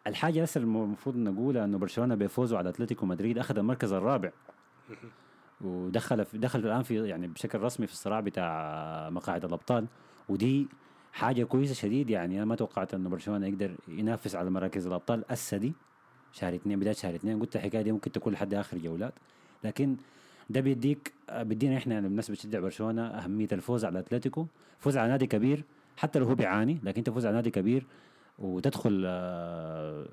الحاجة 0.08 0.44
لسه 0.44 0.60
المفروض 0.62 1.16
نقولها 1.16 1.66
إنه 1.66 1.78
برشلونة 1.78 2.16
بيفوزوا 2.16 2.58
على 2.58 2.70
أتلتيكو 2.70 3.06
مدريد 3.06 3.38
أخذ 3.38 3.58
المركز 3.58 3.94
الرابع. 3.94 4.32
ودخل 5.62 6.26
في 6.26 6.38
دخل 6.38 6.60
الآن 6.60 6.84
في 6.84 7.08
يعني 7.08 7.28
بشكل 7.28 7.60
رسمي 7.60 7.88
في 7.88 7.94
الصراع 7.94 8.20
بتاع 8.20 9.10
مقاعد 9.10 9.46
الأبطال. 9.46 9.86
ودي 10.30 10.68
حاجة 11.14 11.44
كويسة 11.44 11.74
شديد 11.74 12.10
يعني 12.10 12.38
أنا 12.38 12.46
ما 12.46 12.56
توقعت 12.56 12.94
إنه 12.94 13.10
برشلونة 13.10 13.48
يقدر 13.48 13.76
ينافس 13.88 14.36
على 14.36 14.50
مراكز 14.50 14.88
الأبطال 14.88 15.24
هسه 15.30 15.58
دي 15.58 15.74
شهر 16.32 16.56
اثنين 16.56 16.80
بداية 16.80 16.94
شهر 16.94 17.16
اثنين 17.16 17.40
قلت 17.40 17.56
الحكاية 17.56 17.82
دي 17.82 17.92
ممكن 17.92 18.12
تكون 18.12 18.34
لحد 18.34 18.54
آخر 18.54 18.78
جولات. 18.78 19.14
لكن 19.64 19.98
ده 20.50 20.62
بيديك 20.62 21.14
بيدينا 21.34 21.78
إحنا 21.78 22.00
الناس 22.00 22.32
بتشجع 22.32 22.60
برشلونة 22.60 23.08
أهمية 23.08 23.48
الفوز 23.52 23.86
على 23.86 24.00
أتلتيكو. 24.00 24.46
فوز 24.80 24.98
على 24.98 25.10
نادي 25.10 25.28
كبير 25.28 25.64
حتى 25.98 26.20
لو 26.20 26.26
هو 26.26 26.36
بيعاني 26.36 26.80
لكن 26.84 26.98
أنت 26.98 27.08
تفوز 27.08 27.26
على 27.26 27.36
نادي 27.36 27.50
كبير 27.52 27.86
وتدخل 28.40 29.04
آه، 29.06 30.06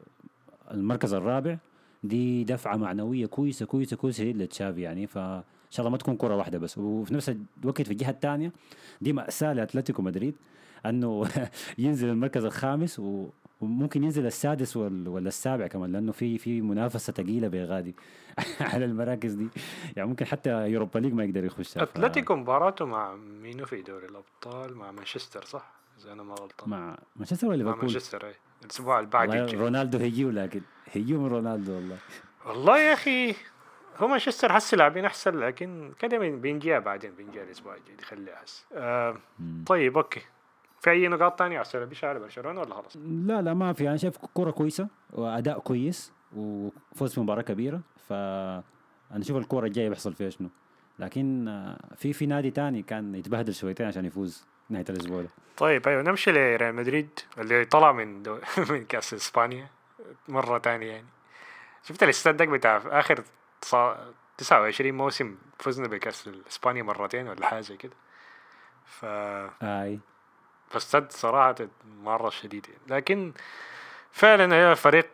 المركز 0.71 1.15
الرابع 1.15 1.57
دي 2.05 2.45
دفعة 2.45 2.77
معنوية 2.77 3.27
كويسة 3.27 3.67
كويسة 3.67 3.97
كويسة 3.97 4.25
لتشافي 4.25 4.81
يعني. 4.81 5.07
فإن 5.07 5.43
شاء 5.71 5.81
الله 5.87 5.91
ما 5.91 5.97
تكون 5.99 6.17
كرة 6.17 6.37
واحدة 6.37 6.59
بس. 6.59 6.79
وفي 6.79 7.15
نفس 7.15 7.37
الوقت 7.63 7.83
في 7.83 7.91
الجهة 7.91 8.11
الثانية 8.11 8.53
دي 9.01 9.13
مأساة 9.13 9.53
لأتلتيكو 9.53 10.03
مدريد 10.03 10.35
إنه 10.87 11.29
ينزل 11.79 12.09
المركز 12.09 12.45
الخامس 12.45 12.99
و 12.99 13.29
وممكن 13.63 14.05
ينزل 14.05 14.27
السادس 14.27 14.77
ولا 14.77 15.29
السابع 15.29 15.67
كمان 15.67 15.93
لأنه 15.93 16.13
في 16.13 16.39
في 16.39 16.61
منافسة 16.61 17.13
ثقيله 17.13 17.49
بغادي 17.49 17.95
على 18.73 18.85
المراكز 18.85 19.33
دي. 19.33 19.49
يعني 19.97 20.09
ممكن 20.09 20.25
حتى 20.25 20.51
Europa 20.69 20.99
League 20.99 21.13
ما 21.13 21.25
يقدر 21.25 21.45
يخشها 21.45 21.85
ف- 21.85 21.89
أتلتيكو 21.89 22.35
مباراته 22.37 22.85
مع 22.85 23.15
منو 23.15 23.67
في 23.67 23.83
دوري 23.83 24.07
الأبطال؟ 24.07 24.77
مع 24.77 24.91
مانشستر 24.93 25.45
صح؟ 25.45 25.73
إذا 26.01 26.13
أنا 26.13 26.23
ما 26.23 26.35
غلطان. 26.35 26.71
مع 26.71 26.99
مانشستر 27.17 27.47
ولا 27.47 27.57
مع 27.57 27.71
ليفربول؟ 27.71 27.81
مانشستر 27.93 28.27
أي. 28.27 28.35
الأسبوع 28.65 28.99
اللي 28.99 29.11
بعد. 29.11 29.31
رونالدو 29.55 29.99
هيجيو 29.99 30.31
لكن 30.31 30.61
هيجيو 30.93 31.21
من 31.21 31.27
رونالدو 31.29 31.73
والله. 31.75 31.97
والله 32.47 32.79
يا 32.79 32.93
أخي 32.93 33.35
هو 33.99 34.09
مانشستر 34.09 34.53
حس 34.53 34.75
لاعبين 34.75 35.05
أحسن 35.05 35.39
لكن 35.39 35.93
كده 35.99 36.19
بين- 36.19 36.41
بينجيها 36.41 36.79
بعدين 36.79 37.11
بينجيها 37.15 37.43
الأسبوع 37.43 37.75
الجاي 37.77 37.97
خليها 38.05 38.37
حس 38.37 38.65
آه. 38.75 39.17
طيب 39.67 39.97
okay. 39.99 40.21
في 40.83 40.91
أي 40.91 41.09
نقاط 41.09 41.39
تانية 41.39 41.57
على 41.59 41.67
السيرة 41.67 41.89
على 42.03 42.19
برشلونة 42.19 42.61
ولا 42.61 42.75
خلاص؟ 42.75 42.97
لا 42.97 43.43
لا 43.43 43.55
ما 43.55 43.73
في. 43.73 43.89
أنا 43.89 43.97
شايف 43.97 44.17
كرة 44.35 44.51
كويسة 44.51 44.89
وأداء 45.13 45.59
كويس 45.59 46.13
وفوز 46.37 47.15
في 47.15 47.21
مباراة 47.21 47.43
كبيرة 47.43 47.81
ف 48.09 48.13
أنا 48.13 49.21
أشوف 49.21 49.37
الكرة 49.37 49.67
الجاية 49.67 49.89
بيحصل 49.89 50.13
فيها 50.13 50.31
شنو. 50.31 50.49
لكن 50.99 51.49
آه، 51.49 51.79
في 51.97 52.13
في 52.13 52.27
نادي 52.27 52.51
تاني 52.51 52.83
كان 52.83 53.15
يتبهدل 53.15 53.55
شويتين 53.55 53.87
عشان 53.87 54.05
يفوز 54.05 54.45
نهاية 54.71 54.85
الأسبوع 54.91 55.23
ده. 55.23 55.29
طيب 55.57 55.89
أيوه 55.89 56.03
نمشي 56.03 56.33
لريال 56.33 56.75
مدريد 56.75 57.09
اللي 57.39 57.65
طلع 57.65 57.93
من 57.93 58.23
دو... 58.23 58.39
من 58.71 58.85
كأس 58.85 59.15
إسبانيا 59.15 59.69
مرة 60.29 60.59
تانية 60.59 60.87
يعني. 60.93 61.07
شفت 61.83 62.03
الاستاد 62.03 62.43
بتاع 62.43 62.77
آخر 62.87 63.23
تص- 63.65 63.97
29 64.39 64.95
موسم 64.95 65.37
فزنا 65.59 65.89
بكأس 65.89 66.31
إسبانيا 66.51 66.83
مرتين 66.83 67.29
ولا 67.29 67.47
حاجة 67.47 67.73
كده؟ 67.75 67.93
ف 68.87 69.05
أي. 69.63 70.01
فاستاد 70.73 71.13
صراحة 71.13 71.55
مرة 72.03 72.31
شديد 72.31 72.67
يعني. 72.69 72.81
لكن 73.01 73.33
فعلا 74.13 74.57
هي 74.57 74.77
فريق 74.77 75.09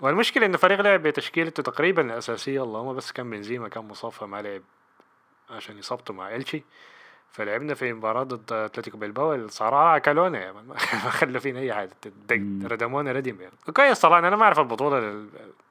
والمشكلة 0.00 0.46
انه 0.46 0.56
فريق 0.56 0.80
لعب 0.80 1.02
بتشكيلته 1.02 1.62
تقريبا 1.62 2.02
الأساسية 2.02 2.62
اللهم 2.62 2.94
بس 2.96 3.12
كان 3.12 3.30
بنزيما 3.30 3.68
كان 3.68 3.84
مصاب 3.88 4.12
فما 4.12 4.42
لعب 4.42 4.62
عشان 5.50 5.78
اصابته 5.78 6.14
مع 6.14 6.34
الشي 6.34 6.62
فلعبنا 7.30 7.74
في 7.74 7.92
مباراة 7.92 8.22
ضد 8.22 8.52
أتلتيكو 8.52 8.96
بالباو 8.98 9.48
صراحة 9.48 9.96
اكلونا 9.96 10.44
يا 10.44 10.52
من. 10.52 10.66
ما 11.04 11.10
خلوا 11.10 11.40
فينا 11.40 11.60
أي 11.60 11.74
حاجة. 11.74 11.90
ردمونا 12.64 13.12
ردم 13.12 13.40
يعني 13.40 13.54
وكويس 13.68 14.00
طبعا 14.00 14.18
أنا 14.18 14.36
ما 14.36 14.42
أعرف 14.42 14.58
البطولة 14.58 14.98
ال- 14.98 15.28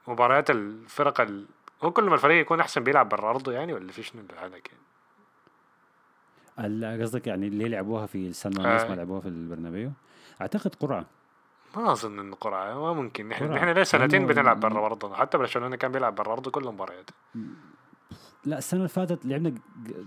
مباريات 0.07 0.49
الفرق 0.49 1.21
ال... 1.21 1.45
هو 1.83 1.91
كل 1.91 2.03
ما 2.03 2.15
الفريق 2.15 2.41
يكون 2.41 2.59
أحسن 2.59 2.83
بيلعب 2.83 3.09
برا 3.09 3.29
ارضه 3.29 3.51
يعني 3.51 3.73
ولا 3.73 3.91
في 3.91 4.03
شنو 4.03 4.23
يعني 4.41 4.61
قصدك 7.01 7.27
يعني 7.27 7.47
اللي 7.47 7.69
لعبوها 7.69 8.05
في 8.05 8.33
سان 8.33 8.53
ماميس 8.57 8.81
ما 8.83 8.89
آي. 8.91 8.95
لعبوها 8.95 9.19
في 9.21 9.27
البرنابيو؟ 9.27 9.91
أعتقد 10.41 10.75
قرعة. 10.75 11.05
ما 11.75 11.91
أظن 11.91 12.19
انه 12.19 12.35
قرعة 12.35 12.73
ما 12.73 12.93
ممكن. 12.93 13.29
نحن. 13.29 13.51
نحن 13.53 13.69
ليه 13.69 13.83
سنتين 13.83 14.27
بنلعب 14.27 14.59
برا 14.59 14.85
ارضنا 14.85 15.15
حتى 15.15 15.37
برشلونة 15.37 15.75
كان 15.75 15.91
بيلعب 15.91 16.15
برا 16.15 16.33
ارضه 16.33 16.51
كل 16.51 16.63
المباريات 16.67 17.09
لا 18.45 18.57
السنة 18.57 18.77
اللي 18.77 18.89
فاتت 18.89 19.25
لعبنا 19.25 19.53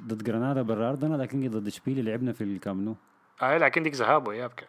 ضد 0.06 0.22
جرانادا 0.24 0.62
برا 0.62 0.88
أرضنا 0.88 1.16
لكن 1.16 1.50
ضد 1.50 1.66
اشبيلي 1.66 2.02
لعبنا 2.02 2.32
في 2.32 2.44
الكامنو 2.44 2.96
آه 3.42 3.58
لكن 3.58 3.82
ديك 3.82 3.94
ذهاب 3.94 4.28
وإياب 4.28 4.50
كان. 4.50 4.68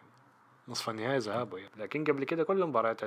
نصف 0.68 0.90
النهائي 0.90 1.18
ذهاب 1.18 1.52
وإياب. 1.52 1.70
لكن 1.76 2.04
قبل 2.04 2.24
كده 2.24 2.44
كل 2.44 2.66
مباريات 2.66 3.00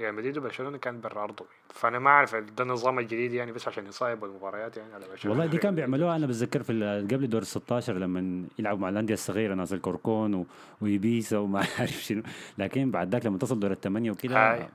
ريال 0.00 0.14
مدريد 0.14 0.38
وبرشلونة 0.38 0.78
كان 0.78 1.00
برا 1.00 1.24
أرضه. 1.24 1.44
فأنا 1.70 1.98
ما 1.98 2.10
أعرف 2.10 2.34
ده 2.34 2.64
النظام 2.64 2.98
الجديد 2.98 3.32
يعني 3.32 3.52
بس 3.52 3.68
عشان 3.68 3.86
يصايبوا 3.86 4.28
المباريات 4.28 4.76
يعني 4.76 4.94
على 4.94 5.04
برشلونة. 5.10 5.38
والله 5.38 5.50
دي 5.52 5.58
كان 5.58 5.74
بيعملوها 5.74 6.16
أنا 6.16 6.26
بتذكر 6.26 6.62
في 6.62 7.06
قبل 7.10 7.28
دور 7.28 7.40
ال 7.42 7.46
16 7.46 7.92
لما 7.98 8.44
يلعبوا 8.58 8.80
مع 8.80 8.88
الأندية 8.88 9.14
الصغيرة 9.14 9.54
ناس 9.54 9.72
الكوركون 9.72 10.34
و- 10.34 10.46
ويبيسا 10.80 11.38
وما 11.38 11.58
عارف 11.78 11.90
شنو. 12.04 12.22
لكن 12.58 12.90
بعد 12.90 13.12
ذاك 13.12 13.26
لما 13.26 13.38
تصل 13.38 13.60
دور 13.60 13.70
الثمانية 13.72 14.10
وكده 14.10 14.52
هاي. 14.52 14.68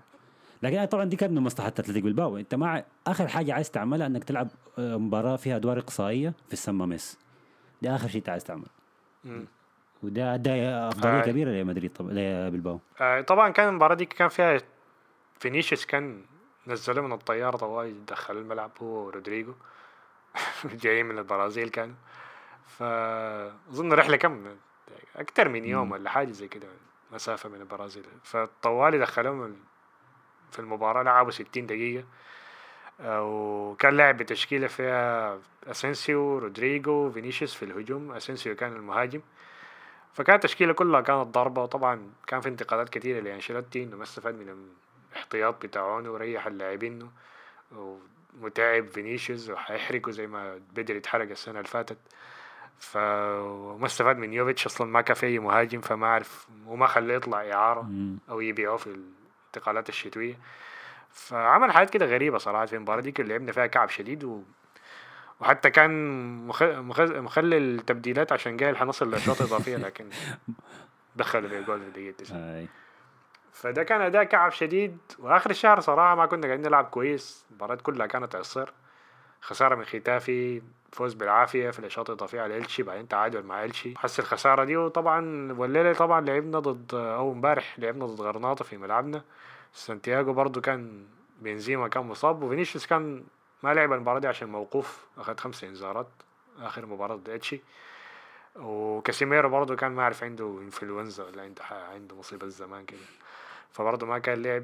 لكن 0.64 0.86
طبعا 0.86 1.06
دي 1.06 1.16
كانت 1.16 1.32
من 1.34 1.42
مصلحة 1.42 1.68
اتلتيك 1.68 2.04
بالباو 2.04 2.38
أنت 2.38 2.56
ما 2.56 2.84
آخر 3.08 3.28
حاجة 3.28 3.54
عايز 3.54 3.72
تعملها 3.72 4.08
إنك 4.08 4.24
تلعب 4.24 4.48
آه، 4.80 4.98
مباراة 4.98 5.36
فيها 5.36 5.56
أدوار 5.56 5.80
إقصائية 5.80 6.34
في 6.48 6.54
السماميس 6.54 7.18
دي 7.82 7.90
آخر 7.90 8.08
شيء 8.08 8.18
أنت 8.20 8.30
عايز 8.30 8.44
تعمل 8.44 8.66
مم. 9.26 9.46
وده 10.04 10.36
ده 10.36 10.88
أفضلية 10.88 11.18
هاي. 11.20 11.22
كبيره 11.32 11.50
لمدريد 11.52 11.92
طبعا 11.94 12.12
لبلباو. 12.14 12.80
آه 13.02 13.22
طبعا 13.22 13.50
كان 13.50 13.70
المباراة 13.70 13.96
دي 13.96 14.06
كان 14.06 14.28
فيها 14.28 14.58
فينيسيوس 15.40 15.86
كان 15.86 16.26
نزلوه 16.68 17.06
من 17.06 17.14
الطيارة 17.14 17.58
طوال 17.58 18.06
دخل 18.06 18.38
الملعب 18.38 18.72
هو 18.82 19.06
ورودريجو. 19.06 19.54
جايين 20.82 21.06
من 21.06 21.18
البرازيل 21.18 21.70
كانوا 21.70 21.96
فأظن 22.68 23.94
رحلة 23.94 24.18
كم؟ 24.18 24.56
أكتر 25.16 25.50
من 25.50 25.66
يوم 25.66 25.92
ولا 25.92 26.10
حاجة 26.10 26.32
زي 26.32 26.48
كده 26.48 26.68
مسافة 27.12 27.50
من 27.50 27.62
البرازيل. 27.62 28.06
فطوالي 28.24 29.00
دخلوهم 29.00 29.56
في 30.52 30.60
المباراة 30.60 31.04
لعبوا 31.04 31.32
ستين 31.32 31.68
دقيقة. 31.68 32.06
وكان 33.04 33.98
لاعب 33.98 34.18
بتشكيلة 34.18 34.68
فيها 34.68 35.40
أسنسيو 35.68 36.38
رودريجو 36.38 37.12
فينيسيوس 37.12 37.54
في 37.54 37.66
الهجوم. 37.66 38.12
أسنسيو 38.12 38.56
كان 38.56 38.76
المهاجم. 38.76 39.22
فكانت 40.14 40.46
التشكيلة 40.46 40.74
كلها 40.74 41.02
كانت 41.02 41.28
ضربة 41.28 41.64
وطبعا 41.64 42.12
كان 42.28 42.42
في 42.42 42.50
انتقادات 42.50 42.90
كثيرة 42.90 43.20
لأنشيلوتي 43.20 43.84
إنه 43.84 43.98
ما 43.98 44.04
استفاد 44.04 44.36
من 44.36 44.50
الاحتياط 45.28 45.66
بتاعونه 45.66 46.12
وريح 46.12 46.48
اللاعبين 46.48 47.10
ومتعب 47.72 48.88
فينيسيوس 48.88 49.50
وحيحرقه 49.50 50.12
زي 50.12 50.28
ما 50.28 50.60
بدري 50.76 50.98
اتحرق 50.98 51.30
السنة 51.30 51.58
اللي 51.58 51.70
فاتت. 51.70 51.98
فما 52.80 53.86
استفاد 53.86 54.18
من 54.18 54.34
يوفيتش 54.34 54.66
أصلا 54.66 54.88
ما 54.88 55.02
كان 55.02 55.16
في 55.16 55.40
مهاجم 55.40 55.82
فما 55.82 56.08
اعرف 56.08 56.48
وما 56.68 56.88
خليه 56.88 57.14
يطلع 57.14 57.52
إعارة 57.52 57.90
أو 58.30 58.42
يبيعوه 58.42 58.78
في 58.78 58.88
الانتقالات 58.88 59.90
الشتوية. 59.90 60.36
فعمل 61.12 61.72
حاجات 61.72 61.90
كده 61.90 62.06
غريبة 62.06 62.38
صراحة 62.38 62.66
في 62.66 62.76
المباراة 62.76 63.02
دي 63.02 63.24
لعبنا 63.24 63.52
فيها 63.52 63.68
كعب 63.68 63.90
شديد 63.90 64.24
و... 64.24 64.42
وحتى 65.40 65.70
كان 65.70 65.92
مخ... 66.48 66.64
مخ... 66.64 67.00
مخلي 67.00 67.58
التبديلات 67.58 68.32
عشان 68.32 68.58
جاي 68.58 68.76
حنصل 68.76 69.12
لاشواط 69.12 69.42
إضافية 69.42 69.78
لكن 69.78 70.10
دخلوا 71.16 71.50
في 71.50 71.64
جول 71.64 71.82
في 71.82 71.90
دقيقه 71.90 72.68
فده 73.62 73.84
كان 73.84 74.02
أداء 74.02 74.24
كعب 74.24 74.52
شديد 74.52 74.98
وآخر 75.20 75.50
الشهر 75.50 75.80
صراحة 75.80 76.16
ما 76.16 76.26
كنا 76.26 76.48
قاعدين 76.48 76.66
نلعب 76.66 76.86
كويس 76.86 77.46
المباراة 77.50 77.76
كلها 77.76 78.08
كانت 78.08 78.36
عصر 78.36 78.74
خسارة 79.42 79.76
من 79.76 79.86
ختافي 79.86 80.62
فوز 80.92 81.14
بالعافية 81.14 81.70
في 81.70 81.80
الاشواط 81.80 82.10
الإضافية 82.10 82.42
على 82.42 82.64
بعدين 82.80 83.08
تعادل 83.08 83.44
مع 83.44 83.64
الشي 83.64 83.98
حس 83.98 84.20
الخسارة 84.20 84.64
دي 84.64 84.78
وطبعا 84.78 85.52
والليله 85.54 85.94
طبعا 85.94 86.22
لعبنا 86.22 86.60
ضد 86.60 86.94
أو 86.94 87.32
امبارح 87.32 87.80
لعبنا 87.80 88.06
ضد 88.06 88.22
غرناطة 88.22 88.66
في 88.66 88.78
ملعبنا 88.78 89.24
سانتياغو 89.74 90.34
برضو 90.34 90.62
كان 90.62 91.06
بنزيما 91.42 91.88
كان 91.88 92.04
مصاب 92.04 92.44
وفينيسيوس 92.44 92.86
كان 92.86 93.24
ما 93.64 93.74
لعب 93.74 93.94
المباراة 93.94 94.20
دي 94.20 94.28
عشان 94.28 94.50
موقوف 94.50 95.06
أخذ 95.18 95.38
خمسة 95.38 95.68
إنذارات 95.68 96.08
آخر 96.60 96.86
مباراة 96.86 97.16
ضد 97.16 97.30
اتشي 97.30 97.62
وكاسيميرو 98.56 99.50
برضو 99.50 99.76
كان 99.76 99.92
ما 99.92 100.02
اعرف 100.04 100.24
عنده 100.24 100.60
انفلونزا 100.62 101.24
ولا 101.24 101.42
عنده 101.42 101.64
عنده 101.94 102.16
مصيبة 102.16 102.48
زمان 102.48 102.86
كده. 102.86 103.00
فبرضه 103.72 104.08
ما 104.08 104.20
كان 104.20 104.42
لعب. 104.42 104.64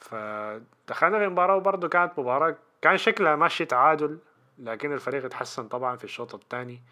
فدخلنا 0.00 1.18
في 1.18 1.24
المباراه 1.24 1.56
وبرضه 1.56 1.88
كانت 1.88 2.18
مباراة 2.18 2.56
كان 2.82 2.96
شكلها 2.96 3.36
ماشي 3.36 3.64
تعادل 3.64 4.18
لكن 4.58 4.92
الفريق 4.92 5.24
اتحسن 5.24 5.68
طبعا 5.68 5.96
في 5.96 6.04
الشوط 6.04 6.34
الثاني. 6.34 6.82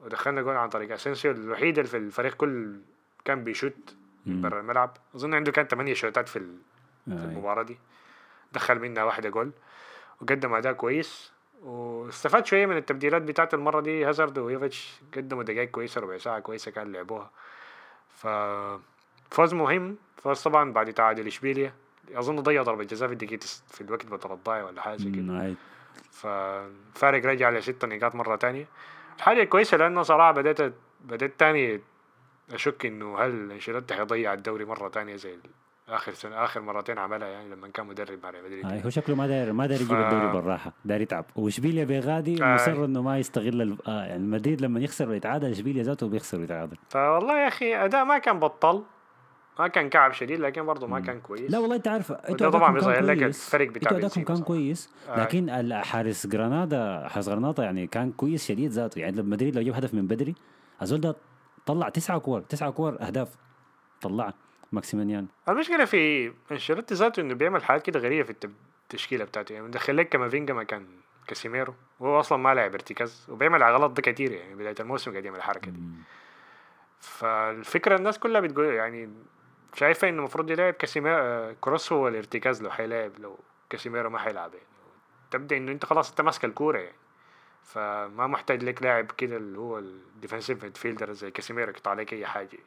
ودخلنا 0.00 0.42
جول 0.42 0.56
عن 0.56 0.68
طريق 0.68 0.92
أسينسيو 0.92 1.30
الوحيد 1.30 1.78
اللي 1.78 1.90
في 1.90 1.96
الفريق 1.96 2.34
كل 2.34 2.80
كان 3.24 3.44
بيشوت 3.44 3.96
برا 4.26 4.60
الملعب. 4.60 4.96
أظن 5.14 5.34
عنده 5.34 5.52
كان 5.52 5.66
ثمانية 5.66 5.94
شوتات 5.94 6.28
في, 6.28 6.38
في 7.04 7.10
المباراة 7.12 7.62
دي. 7.62 7.78
دخل 8.52 8.78
منها 8.78 9.04
واحدة 9.04 9.28
جول 9.28 9.50
وقدم 10.20 10.54
أداء 10.54 10.72
كويس. 10.72 11.32
واستفاد 11.62 12.46
شوية 12.46 12.66
من 12.66 12.76
التبديلات 12.76 13.22
بتاعت 13.22 13.54
المرة 13.54 13.80
دي. 13.80 14.04
هازارد 14.04 14.38
ويوفيتش 14.38 15.00
قدموا 15.16 15.42
دقائق 15.42 15.70
كويسة 15.70 16.00
ربع 16.00 16.18
ساعة 16.18 16.40
كويسة 16.40 16.70
كان 16.70 16.92
لعبوها. 16.92 17.30
ف 18.08 18.26
فوز 19.32 19.54
مهم 19.54 19.96
فوز 20.16 20.42
طبعا 20.42 20.72
بعد 20.72 20.92
تعادل 20.92 21.26
اشبيليا 21.26 21.72
أظن 22.14 22.36
ضيع 22.40 22.62
ضربة 22.62 22.84
جزاء 22.84 23.08
في 23.08 23.14
الدقيقة 23.14 23.46
في 23.68 23.80
الوقت 23.80 24.26
الضايع 24.26 24.64
ولا 24.64 24.82
حاجة 24.82 25.02
كده. 25.02 25.54
ففارق 26.10 27.26
رجع 27.26 27.50
لست 27.50 27.84
نقاط 27.84 28.14
مرة 28.14 28.36
تانية. 28.36 28.66
حاجة 29.20 29.44
كويسة 29.44 29.76
لأنه 29.76 30.02
صراحة 30.02 30.32
بدأت 30.32 30.72
بدأت 31.04 31.32
تاني 31.38 31.80
أشك 32.52 32.86
إنه 32.86 33.18
هل 33.18 33.52
أنشيلوتي 33.52 33.94
حيضيع 33.94 34.32
الدوري 34.32 34.64
مرة 34.64 34.88
تانية 34.88 35.16
زي 35.16 35.36
آخر 35.88 36.12
سنة 36.12 36.44
آخر 36.44 36.60
مرتين 36.60 36.98
عملها 36.98 37.28
يعني 37.28 37.48
لما 37.54 37.68
كان 37.68 37.86
مدرب 37.86 38.18
مع 38.22 38.30
ريال 38.30 38.44
مدريد. 38.44 38.84
هو 38.84 38.90
شكله 38.90 39.16
ما 39.16 39.26
داير 39.26 39.52
ما 39.52 39.66
داير 39.66 39.80
يجيب 39.80 39.96
ف... 39.96 40.00
الدوري 40.00 40.32
بالراحة 40.32 40.72
داير 40.84 41.00
يتعب. 41.00 41.24
واشبيليا 41.36 41.84
بيغادي 41.84 42.44
آه. 42.44 42.54
مصر 42.54 42.84
إنه 42.84 43.02
ما 43.02 43.18
يستغل 43.18 43.76
آه 43.86 44.04
يعني 44.04 44.22
مدريد 44.22 44.60
لما 44.60 44.80
يخسر 44.80 45.08
ويتعادل 45.08 45.50
اشبيليا 45.50 45.82
ذاته 45.82 46.08
بيخسر 46.08 46.40
ويتعادل. 46.40 46.76
فوالله 46.90 47.38
يا 47.38 47.48
أخي 47.48 47.76
أداء 47.76 48.04
ما 48.04 48.18
كان 48.18 48.38
بطل. 48.38 48.82
ما 49.58 49.68
كان 49.68 49.88
كعب 49.88 50.12
شديد 50.12 50.40
لكن 50.40 50.66
برضه 50.66 50.86
ما 50.86 51.00
كان 51.00 51.20
كويس. 51.20 51.50
لا 51.50 51.58
والله 51.58 51.76
انت 51.76 51.88
عارف 51.88 52.12
إنتوا 52.12 52.50
طبعا 52.50 52.72
بيظهر 52.72 53.04
لك 53.04 53.22
الفرق 53.22 53.68
بتاع 53.68 53.90
إنتوا 53.90 54.08
أداكم 54.08 54.22
كان 54.22 54.42
كويس 54.42 54.90
آه. 55.08 55.22
لكن 55.22 55.72
حارس 55.84 56.26
جرانادا 56.26 57.08
حارس 57.08 57.28
جرانادا 57.28 57.62
يعني 57.62 57.86
كان 57.86 58.12
كويس 58.12 58.48
شديد 58.48 58.70
ذاته. 58.70 58.98
يعني 58.98 59.16
لما 59.16 59.30
مدريد 59.30 59.56
لو 59.56 59.62
جاب 59.62 59.74
هدف 59.74 59.94
من 59.94 60.06
بدري 60.06 60.34
الزول 60.82 61.00
ده 61.00 61.16
طلع 61.66 61.88
تسعة 61.88 62.18
كور 62.18 62.40
تسعة 62.40 62.70
كور 62.70 62.96
أهداف 63.00 63.28
طلعها 64.00 64.34
ماكسيميانو 64.72 65.26
المشكلة 65.48 65.84
في 65.84 66.32
أنشيلوتي 66.52 66.94
ذاته 66.94 67.20
إنه 67.20 67.34
بيعمل 67.34 67.64
حاجات 67.64 67.82
كده 67.82 68.00
غريبة 68.00 68.22
في 68.22 68.48
التشكيلة 68.84 69.24
بتاعته. 69.24 69.52
يعني 69.52 69.66
مدخل 69.66 69.96
لك 69.96 70.08
كامافينجا 70.08 70.54
مكان 70.54 70.86
كاسيميرو 71.26 71.74
وهو 72.00 72.20
أصلا 72.20 72.38
ما 72.38 72.54
لعب 72.54 72.72
ارتكاز 72.74 73.26
وبيعمل 73.30 73.62
غلط 73.62 73.92
ده 73.92 74.02
كتير 74.02 74.32
يعني 74.32 74.54
بداية 74.54 74.74
الموسم 74.80 75.10
قاعد 75.10 75.24
يعمل 75.24 75.36
الحركة 75.36 75.70
دي. 75.70 75.80
فالفكرة 77.00 77.96
الناس 77.96 78.18
كلها 78.18 78.40
بتقول 78.40 78.66
يعني 78.66 79.10
شايفة 79.74 80.08
انه 80.08 80.18
المفروض 80.18 80.50
يلعب 80.50 80.72
كاسيميرو 80.72 81.16
آه، 81.18 81.56
كروس 81.60 81.92
هو 81.92 82.08
الارتكاز 82.08 82.62
لو 82.62 82.70
حيلعب 82.70 83.12
لو 83.18 83.38
كاسيميرو 83.70 84.10
ما 84.10 84.18
حيلعب 84.18 84.54
يعني. 84.54 84.66
تبدأ 85.30 85.56
إنه 85.56 85.72
أنت 85.72 85.84
خلاص 85.84 86.10
أنت 86.10 86.20
ماسك 86.20 86.44
الكورة 86.44 86.78
يعني. 86.78 86.96
فما 87.64 88.26
محتاج 88.26 88.64
لك 88.64 88.82
لاعب 88.82 89.12
كده 89.12 89.36
اللي 89.36 89.58
هو 89.58 89.78
ال 89.78 89.87
defensive 89.87 90.64
midfielder 90.64 91.12
زي 91.12 91.30
كاسيميرو 91.30 91.70
يقطع 91.70 91.90
عليك 91.90 92.12
أي 92.12 92.26
حاجة 92.26 92.58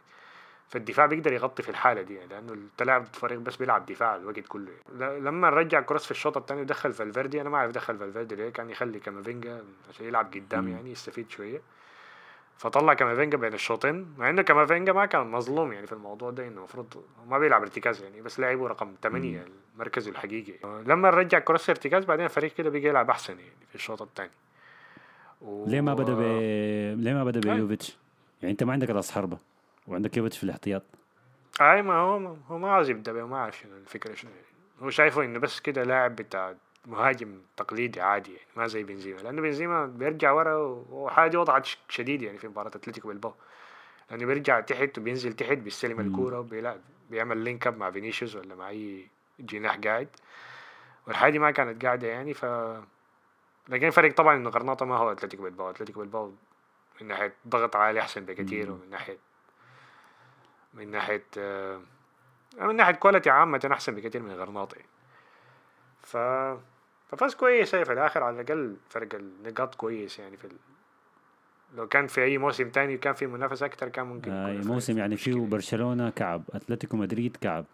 فالدفاع 0.69 1.05
بيقدر 1.05 1.33
يغطي 1.33 1.63
في 1.63 1.69
الحالة 1.69 2.01
دي 2.01 2.15
يعني 2.15 2.27
لأنه 2.27 2.53
انت 2.53 2.74
لاعب 2.74 3.05
فريق 3.05 3.39
بس 3.39 3.55
بيلعب 3.55 3.85
دفاع 3.85 4.15
الوقت 4.15 4.47
كله 4.47 4.71
يعني. 4.71 5.19
لما 5.19 5.49
رجع 5.49 5.81
كروس 5.81 6.05
في 6.05 6.11
الشوط 6.11 6.37
الثاني 6.37 6.61
ودخل 6.61 6.93
فالفيردي 6.93 7.41
أنا 7.41 7.49
ما 7.49 7.57
أعرف 7.57 7.71
دخل 7.71 7.97
فالفيردي 7.97 8.35
ليه 8.35 8.49
كان 8.49 8.69
يخلي 8.69 8.99
كامافينجا 8.99 9.63
عشان 9.89 10.05
يلعب 10.05 10.33
قدام 10.33 10.67
يعني 10.67 10.91
يستفيد 10.91 11.29
شوية. 11.29 11.61
فطلع 12.57 12.93
كامافينجا 12.93 13.37
بين 13.37 13.53
الشوطين 13.53 14.07
مع 14.17 14.29
انه 14.29 14.41
كامافينجا 14.41 14.93
ما 14.93 15.05
كان 15.05 15.27
مظلوم 15.27 15.73
يعني 15.73 15.87
في 15.87 15.93
الموضوع 15.93 16.31
ده 16.31 16.47
إنه 16.47 16.57
المفروض 16.57 17.03
ما 17.27 17.39
بيلعب 17.39 17.61
ارتكاز 17.61 18.03
يعني 18.03 18.21
بس 18.21 18.39
لعبه 18.39 18.67
رقم 18.67 18.95
8 19.03 19.45
المركز 19.75 20.07
الحقيقي. 20.07 20.53
لما 20.85 21.09
رجع 21.09 21.39
كروس 21.39 21.69
ارتكاز 21.69 22.05
بعدين 22.05 22.25
الفريق 22.25 22.53
كده 22.53 22.69
بيجي 22.69 22.87
يلعب 22.87 23.09
أحسن 23.09 23.39
يعني 23.39 23.51
في 23.69 23.75
الشوط 23.75 24.01
الثاني 24.01 24.31
و... 25.41 25.65
ليه 25.67 25.81
ما 25.81 25.93
بدأ 25.93 26.13
ب... 26.13 26.21
ليه 26.99 27.13
ما 27.13 27.23
بدأ 27.23 27.53
بيوفيتش؟ 27.53 27.97
يعني 28.41 28.51
أنت 28.51 28.63
ما 28.63 28.73
عندك 28.73 28.89
راس 28.89 29.11
حربة 29.11 29.37
وعندك 29.87 30.17
يوفيتش 30.17 30.37
في 30.37 30.43
الاحتياط. 30.43 30.83
أي 31.61 31.81
ما 31.81 31.93
هو 31.93 32.35
هو 32.47 32.57
ما 32.57 32.71
عاوز 32.71 32.89
يبدأ 32.89 33.25
ما 33.25 33.37
أعرف 33.37 33.57
شنو 33.57 33.77
الفكرة 33.77 34.13
شنو 34.13 34.31
هو 34.81 34.89
شايفه 34.89 35.23
إنه 35.23 35.39
بس 35.39 35.59
كده 35.59 35.83
لاعب 35.83 36.15
بتاع 36.15 36.55
مهاجم 36.85 37.41
تقليدي 37.57 38.01
عادي 38.01 38.33
يعني 38.33 38.47
ما 38.55 38.67
زي 38.67 38.83
بنزيما. 38.83 39.19
لأنه 39.19 39.41
بنزيما 39.41 39.85
بيرجع 39.85 40.31
ورا 40.31 40.55
وحاجة 40.89 41.39
وضحت 41.39 41.67
شديد 41.89 42.21
يعني 42.21 42.37
في 42.37 42.47
مباراة 42.47 42.67
أتلتيكو 42.67 43.07
بيلباو 43.07 43.33
لأنه 44.11 44.25
بيرجع 44.25 44.59
تحت 44.59 44.97
وبينزل 44.97 45.33
تحت 45.33 45.57
بيستلم 45.57 45.99
الكورة 45.99 46.39
وبيلعب 46.39 46.81
بيعمل 47.09 47.37
link 47.37 47.67
up 47.67 47.77
مع 47.77 47.91
فينيسيوس 47.91 48.35
ولا 48.35 48.55
مع 48.55 48.69
أي 48.69 49.07
جناح 49.39 49.77
قاعد. 49.77 50.07
والحاجة 51.07 51.39
ما 51.39 51.51
كانت 51.51 51.85
قاعدة 51.85 52.07
يعني 52.07 52.33
ف 52.33 52.45
لكن 53.69 53.89
فرق 53.89 54.13
طبعا 54.13 54.35
إنه 54.35 54.49
غرناطة 54.49 54.85
ما 54.85 54.97
هو 54.97 55.11
أتلتيكو 55.11 55.43
بيلباو 55.43 55.69
أتلتيكو 55.69 55.99
بيلباو 55.99 56.33
من 57.01 57.07
ناحية 57.07 57.33
ضغط 57.47 57.75
عالي 57.75 57.99
أحسن 57.99 58.25
بكثير 58.25 58.71
ومن 58.71 58.89
ناحيه 58.89 59.17
من 60.73 60.91
ناحية 60.91 61.23
آه 61.37 61.81
من 62.59 62.75
ناحية 62.75 62.93
quality 62.93 63.29
عامة 63.29 63.69
أحسن 63.71 63.95
بكثير 63.95 64.21
من 64.21 64.31
غرناطة 64.31 64.75
يعني. 64.75 64.89
ف 66.03 66.17
ففاز 67.07 67.35
كويس 67.35 67.75
في 67.75 67.93
الآخر 67.93 68.23
على 68.23 68.41
الأقل 68.41 68.75
فرق 68.89 69.15
النقاط 69.15 69.75
كويس 69.75 70.19
يعني 70.19 70.37
في 70.37 70.45
ال... 70.45 70.51
لو 71.77 71.87
كان 71.87 72.07
في 72.07 72.23
أي 72.23 72.37
موسم 72.37 72.69
تاني 72.69 72.97
كان 72.97 73.13
في 73.13 73.27
منافسه 73.27 73.65
أكثر 73.65 73.89
كان 73.89 74.05
ممكن 74.05 74.31
آه 74.31 74.53
موسم 74.53 74.97
يعني 74.97 75.17
فيه 75.17 75.35
برشلونة 75.35 76.09
كعب 76.09 76.43
أتلتيكو 76.53 76.97
مدريد 76.97 77.37
كعب. 77.41 77.65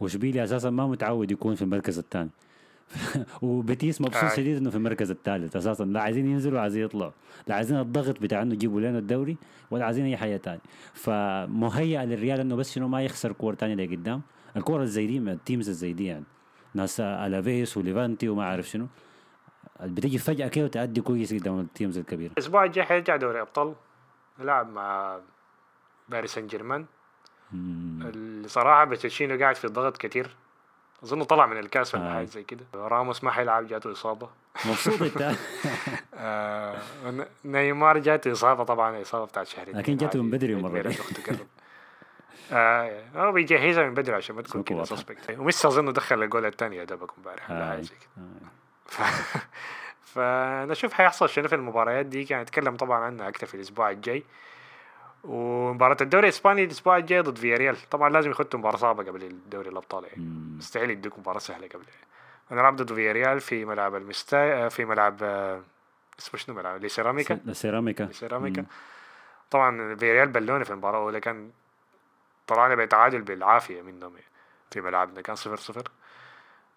وإشبيلية 0.00 0.44
أساسا 0.44 0.70
ما 0.70 0.86
متعود 0.86 1.30
يكون 1.30 1.54
في 1.54 1.62
المركز 1.62 1.98
الثاني. 1.98 2.30
وبيتيس 3.42 4.00
مبسوط 4.00 4.24
آه. 4.24 4.36
شديد 4.36 4.56
إنه 4.56 4.70
في 4.70 4.76
المركز 4.76 5.10
الثالث 5.10 5.56
أساسا. 5.56 5.84
لا 5.84 6.00
عايزين 6.00 6.26
ينزلوا 6.26 6.52
ولا 6.52 6.62
عايزين 6.62 6.84
يطلعوا. 6.84 7.12
لا 7.46 7.54
عايزين 7.54 7.80
الضغط 7.80 8.20
بتاع 8.20 8.42
إنه 8.42 8.54
يجيبوا 8.54 8.80
لنا 8.80 8.98
الدوري 8.98 9.36
ولا 9.70 9.84
عايزين 9.84 10.04
أي 10.04 10.16
حاجة 10.16 10.36
ثانية 10.36 10.60
فمهيأ 10.94 12.04
للريال 12.04 12.40
إنه 12.40 12.56
بس 12.56 12.74
شنو 12.74 12.88
ما 12.88 13.02
يخسر 13.04 13.32
كور 13.32 13.54
ثانية 13.54 13.74
لقدام. 13.74 14.22
الكور 14.56 14.82
الزي 14.82 15.06
دي 15.06 15.18
ال 15.18 15.26
teams 15.26 15.68
الزي 15.68 15.92
دي 15.92 16.06
يعني 16.06 16.24
ناس 16.74 17.00
ألافيس 17.00 17.76
وليفانتي 17.76 18.28
وما 18.28 18.42
أعرف 18.42 18.68
شنو. 18.68 18.86
بتيجي 19.80 20.18
فجأة 20.18 20.48
كده 20.48 20.64
وتأدي 20.64 21.00
كويس 21.00 21.34
قدام 21.34 21.60
ال 21.60 21.66
teams 21.66 21.98
الكبيرة. 21.98 22.32
الأسبوع 22.32 22.64
الجاي 22.64 22.84
حيرجع 22.84 23.16
دوري 23.16 23.40
أبطال. 23.40 23.74
نلعب 24.38 24.68
مع 24.72 25.18
باريس 26.08 26.34
سان 26.34 26.46
جيرمان 26.46 26.86
اللي 27.52 28.48
صراحة 28.48 28.84
بوتشيتينو 28.84 29.38
قاعد 29.38 29.56
في 29.56 29.68
ضغط 29.68 29.96
كتير. 29.96 30.36
اظنه 31.04 31.24
طلع 31.24 31.46
من 31.46 31.58
الكاس 31.58 31.94
ولا 31.94 32.10
آه. 32.10 32.12
حاجة 32.14 32.24
زي 32.24 32.42
كده. 32.42 32.64
راموس 32.74 33.24
ما 33.24 33.30
حيلعب 33.30 33.66
جاته 33.66 33.92
إصابة. 33.92 34.28
مبسوط 34.66 35.02
أنت. 35.02 35.32
آه 36.14 36.76
نيمار 37.44 37.98
جاته 37.98 38.32
إصابة 38.32 38.64
طبعا 38.64 39.02
إصابة 39.02 39.24
بتاعت 39.24 39.46
شهرين 39.46 39.76
لكن 39.78 39.96
جاته 39.96 40.22
من 40.22 40.30
بدري 40.30 40.54
دي. 40.54 40.96
آه 42.52 43.02
هو 43.16 43.32
بيجهزها 43.32 43.84
من 43.88 43.94
بدري 43.94 44.16
عشان 44.16 44.36
ما 44.36 44.42
تكون 44.42 44.62
كده. 44.62 44.84
suspect 44.84 45.30
وميسي 45.38 45.68
اظن 45.68 45.92
دخل 45.92 46.22
الجول 46.22 46.46
الثاني 46.46 46.76
يا 46.76 46.84
دوبك 46.84 47.10
امبارح 47.18 47.50
ولا. 47.50 47.70
حاجة 47.70 47.80
زي 47.80 47.94
كده. 47.94 48.24
ف... 48.86 49.02
فنشوف 50.02 50.92
حيحصل 50.92 51.28
شنو 51.28 51.48
في 51.48 51.54
المباريات 51.54 52.06
دي 52.06 52.24
كان 52.24 52.40
نتكلم 52.42 52.76
طبعا 52.76 52.98
عنها 53.04 53.28
أكثر 53.28 53.46
في 53.46 53.54
الأسبوع 53.54 53.90
الجاي 53.90 54.22
ومباراة 55.24 55.96
الدوري 56.00 56.24
الاسباني 56.28 56.64
الأسبوع 56.64 56.96
الجاي 56.96 57.20
ضد 57.20 57.38
فياريال 57.38 57.76
طبعا 57.90 58.10
لازم 58.10 58.30
يخطوا 58.30 58.58
مباراة 58.60 58.76
صعبة 58.76 59.04
قبل 59.04 59.22
الدوري 59.22 59.68
الابطال 59.68 60.04
يعني. 60.04 60.22
مستحيل 60.58 60.90
يدوك 60.90 61.18
مباراة 61.18 61.38
سهلة 61.38 61.68
قبل 61.68 61.84
نلعب 62.50 62.76
ضد 62.76 62.94
فياريال 62.94 63.40
في 63.40 63.64
ملعب 63.64 63.94
المستا 63.94 64.68
في 64.68 64.84
ملعب 64.84 65.22
اسمه 66.18 66.40
شنو 66.40 66.54
ملعب 66.56 66.84
لسيراميكا 66.84 67.38
السيراميكا 67.48 68.02
لسيراميكا 68.02 68.60
مم. 68.60 68.66
طبعا 69.50 69.94
فياريال 69.96 70.28
بلوني 70.28 70.64
في 70.64 70.70
المباراة 70.70 70.98
الأولى 70.98 71.20
كان 71.20 71.50
طلعنا 72.48 72.74
بتعادل 72.74 73.22
بالعافية 73.22 73.82
منهم 73.82 74.12
في 74.70 74.80
ملعبنا 74.80 75.20
كان 75.20 75.36
صفر 75.36 75.56
صفر. 75.56 75.82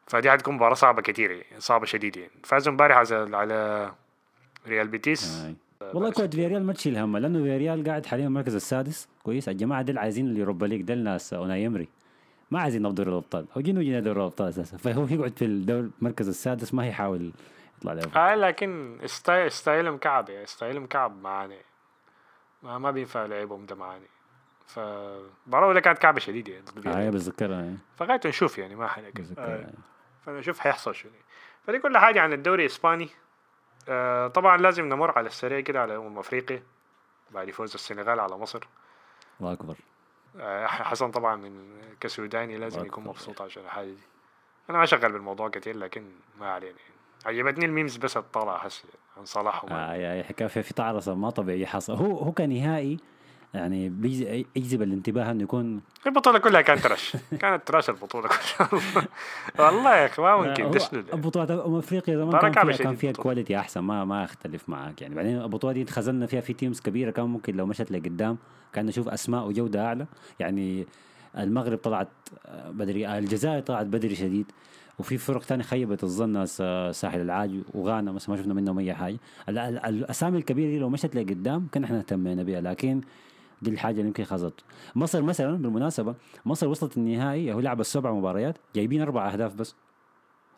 فدي 0.07 0.31
حتكون 0.31 0.55
مباراة 0.55 0.73
صعبة 0.73 1.01
كتير 1.01 1.31
يعني 1.31 1.59
صعبة 1.59 1.85
شديدة 1.85 2.21
يعني. 2.21 2.33
فازوا 2.43 2.71
امبارح 2.71 2.97
على 2.97 3.37
على 3.37 3.91
ريال 4.67 4.87
بيتيس. 4.87 5.45
آي. 5.45 5.55
والله 5.93 6.11
كويس 6.11 6.29
فياريال 6.29 6.63
ما 6.65 6.73
تشيل 6.73 6.97
همها 6.97 7.19
لأنه 7.19 7.43
فياريال 7.43 7.83
قاعد 7.83 8.05
حاليا 8.05 8.27
المركز 8.27 8.55
السادس. 8.55 9.07
كويس 9.23 9.49
الجماعة 9.49 9.81
ديل 9.81 9.97
عايزين 9.97 10.27
ال 10.27 10.33
Europa 10.33 10.65
League 10.65 10.81
ديل 10.81 11.03
ناس 11.03 11.33
أوناي 11.33 11.63
إيمري 11.63 11.87
ما 12.51 12.59
عايزين 12.61 12.81
نفضل 12.81 12.95
دوري 12.95 13.09
الأبطال. 13.09 13.45
هو 13.57 13.61
جينا 13.61 13.81
جينا 13.81 13.99
دوري 13.99 14.19
الأبطال 14.19 14.47
أساسا. 14.47 14.77
فهو 14.83 15.07
يقعد 15.09 15.37
في 15.37 15.45
الدور 15.45 15.89
المركز 16.01 16.27
السادس 16.27 16.73
ما 16.73 16.87
يحاول 16.87 17.31
يطلع 17.77 17.93
له. 17.93 18.01
آه 18.15 18.35
لكن 18.35 18.99
style 19.05 19.51
style 19.51 19.91
مكعب 19.91 20.29
يعني 20.29 20.45
style 20.45 20.79
مكعب 20.79 21.21
معانا 21.21 21.55
ما 22.63 22.77
ما 22.77 22.91
بينفع 22.91 23.25
لعبهم 23.25 23.65
ده 23.65 23.75
معانا 23.75 24.05
فالمباراة 24.75 25.63
الأولى 25.63 25.81
كانت 25.81 25.97
كعبة 25.97 26.19
شديدة 26.19 26.53
يعني 26.53 26.65
ضد 26.65 26.87
آه 26.87 26.91
فياريال 26.91 27.11
بتذكرها 27.11 27.59
آه، 27.59 27.75
فغاية 27.97 28.19
نشوف 28.25 28.57
يعني 28.57 28.75
ما 28.75 28.89
بتذكرها 29.15 29.45
آه. 29.45 29.59
آه. 29.59 29.73
فنشوف 30.25 30.59
حيحصل 30.59 30.95
شنو 30.95 31.11
فدي 31.67 31.79
كل 31.79 31.97
حاجة 31.97 32.21
عن 32.21 32.33
الدوري 32.33 32.65
الإسباني 32.65 33.09
آه 33.89 34.27
طبعا 34.27 34.57
لازم 34.57 34.85
نمر 34.85 35.17
على 35.17 35.27
السريع 35.27 35.59
كده 35.59 35.81
على 35.81 35.95
أمم 35.95 36.19
أفريقيا 36.19 36.63
بعد 37.31 37.51
فوز 37.51 37.73
السنغال 37.73 38.19
على 38.19 38.37
مصر 38.37 38.67
الله 39.41 39.53
أكبر 39.53 39.75
آه 40.39 40.67
حسن 40.67 41.11
طبعا 41.11 41.35
من 41.35 41.81
كسوداني 41.99 42.57
لازم 42.57 42.85
يكون. 42.85 43.03
مبسوط 43.03 43.41
عشان 43.41 43.63
الحاجة 43.63 43.87
دي 43.87 43.97
أنا 44.69 44.77
ما 44.77 44.85
شغال 44.85 45.11
بالموضوع 45.11 45.49
كتير 45.49 45.77
لكن 45.77 46.03
ما 46.39 46.49
علينا 46.51 46.75
يعني. 46.79 47.37
عجبتني 47.37 47.65
ال 47.65 47.70
memes 47.70 47.97
بس 47.97 48.17
الطالعة 48.17 48.57
حس 48.57 48.83
عن 49.17 49.25
صلاح 49.25 49.65
وماني. 49.65 50.05
آه 50.05 50.19
آه 50.19 50.23
حكاية 50.23 50.47
في 50.47 50.73
تعرصه 50.73 51.15
ما 51.15 51.29
طبيعي 51.29 51.65
حصل 51.65 51.93
هو 51.93 52.17
هو 52.17 52.31
كنهائي 52.31 52.99
يعني 53.53 53.89
بيجي- 53.89 54.45
يجذب 54.55 54.81
الانتباه 54.81 55.31
إنه 55.31 55.43
يكون 55.43 55.81
البطولة 56.07 56.39
كلها 56.39 56.61
كانت 56.61 56.83
trash. 56.83 57.17
كانت 57.39 57.67
trash 57.67 57.89
البطولة 57.89 58.27
كلها. 58.29 58.69
والله 59.59 59.95
يا 59.95 60.05
أخي 60.05 60.21
ما 60.21 60.37
ممكن 60.37 60.63
آه، 60.63 60.67
هو 60.67 60.71
تشنو 60.71 61.01
ده. 61.01 61.17
بطولات 61.17 61.51
امم 61.51 61.75
أفريقيا 61.75 62.15
زمان 62.17 62.31
كان 62.41 62.51
فيها 62.51 62.77
كان 62.77 62.95
فيها 62.95 63.09
البطولة. 63.09 63.23
quality 63.23 63.57
أحسن. 63.59 63.79
ما 63.81 64.05
ما 64.05 64.23
أختلف 64.23 64.69
معك 64.69 65.01
يعني. 65.01 65.15
بعدين 65.15 65.41
البطولة 65.41 65.73
دي 65.73 65.85
خزلنا 65.85 66.25
فيها 66.25 66.41
في 66.41 66.53
teams 66.53 66.79
كبيرة. 66.79 67.11
كان 67.11 67.25
ممكن 67.25 67.55
لو 67.57 67.65
مشت 67.65 67.91
لقدام 67.91 68.37
كان 68.73 68.85
نشوف 68.85 69.07
أسماء 69.09 69.47
وجودة 69.47 69.85
أعلى. 69.85 70.05
يعني 70.39 70.87
المغرب 71.37 71.77
طلعت 71.77 72.07
آه، 72.45 72.71
بدري 72.71 73.07
آه، 73.07 73.17
الجزائر 73.19 73.59
طلعت 73.61 73.85
بدري 73.85 74.15
شديد. 74.15 74.45
وفي 74.99 75.17
فرق 75.17 75.41
تانية 75.43 75.63
خيبت 75.63 76.03
الظن 76.03 76.45
ساحل 76.91 77.21
العاج 77.21 77.51
وغانا 77.73 78.11
بس 78.11 78.29
ما 78.29 78.37
شفنا 78.37 78.53
منهم 78.53 78.79
أي 78.79 78.93
حاجة. 78.93 79.17
ال- 79.49 79.57
ال- 79.57 79.85
الأسامي 79.85 80.37
الكبيرة 80.37 80.69
دي 80.69 80.79
لو 80.79 80.89
مشت 80.89 81.15
لقدام 81.15 81.67
كان 81.71 81.83
إحنا 81.83 81.97
اهتمينا 81.97 82.43
بها 82.43 82.61
لكن 82.61 83.01
دي 83.61 83.69
الحاجة 83.71 83.95
اللي 83.95 84.07
يمكن 84.07 84.23
خزت. 84.23 84.53
مصر 84.95 85.21
مثلا 85.21 85.57
بالمناسبة 85.57 86.15
مصر 86.45 86.67
وصلت 86.67 86.97
النهائي 86.97 87.53
هو 87.53 87.59
لعبت 87.59 87.85
سبع 87.85 88.11
مباريات 88.11 88.57
جايبين 88.75 89.01
أربع 89.01 89.29
أهداف 89.33 89.55
بس. 89.55 89.75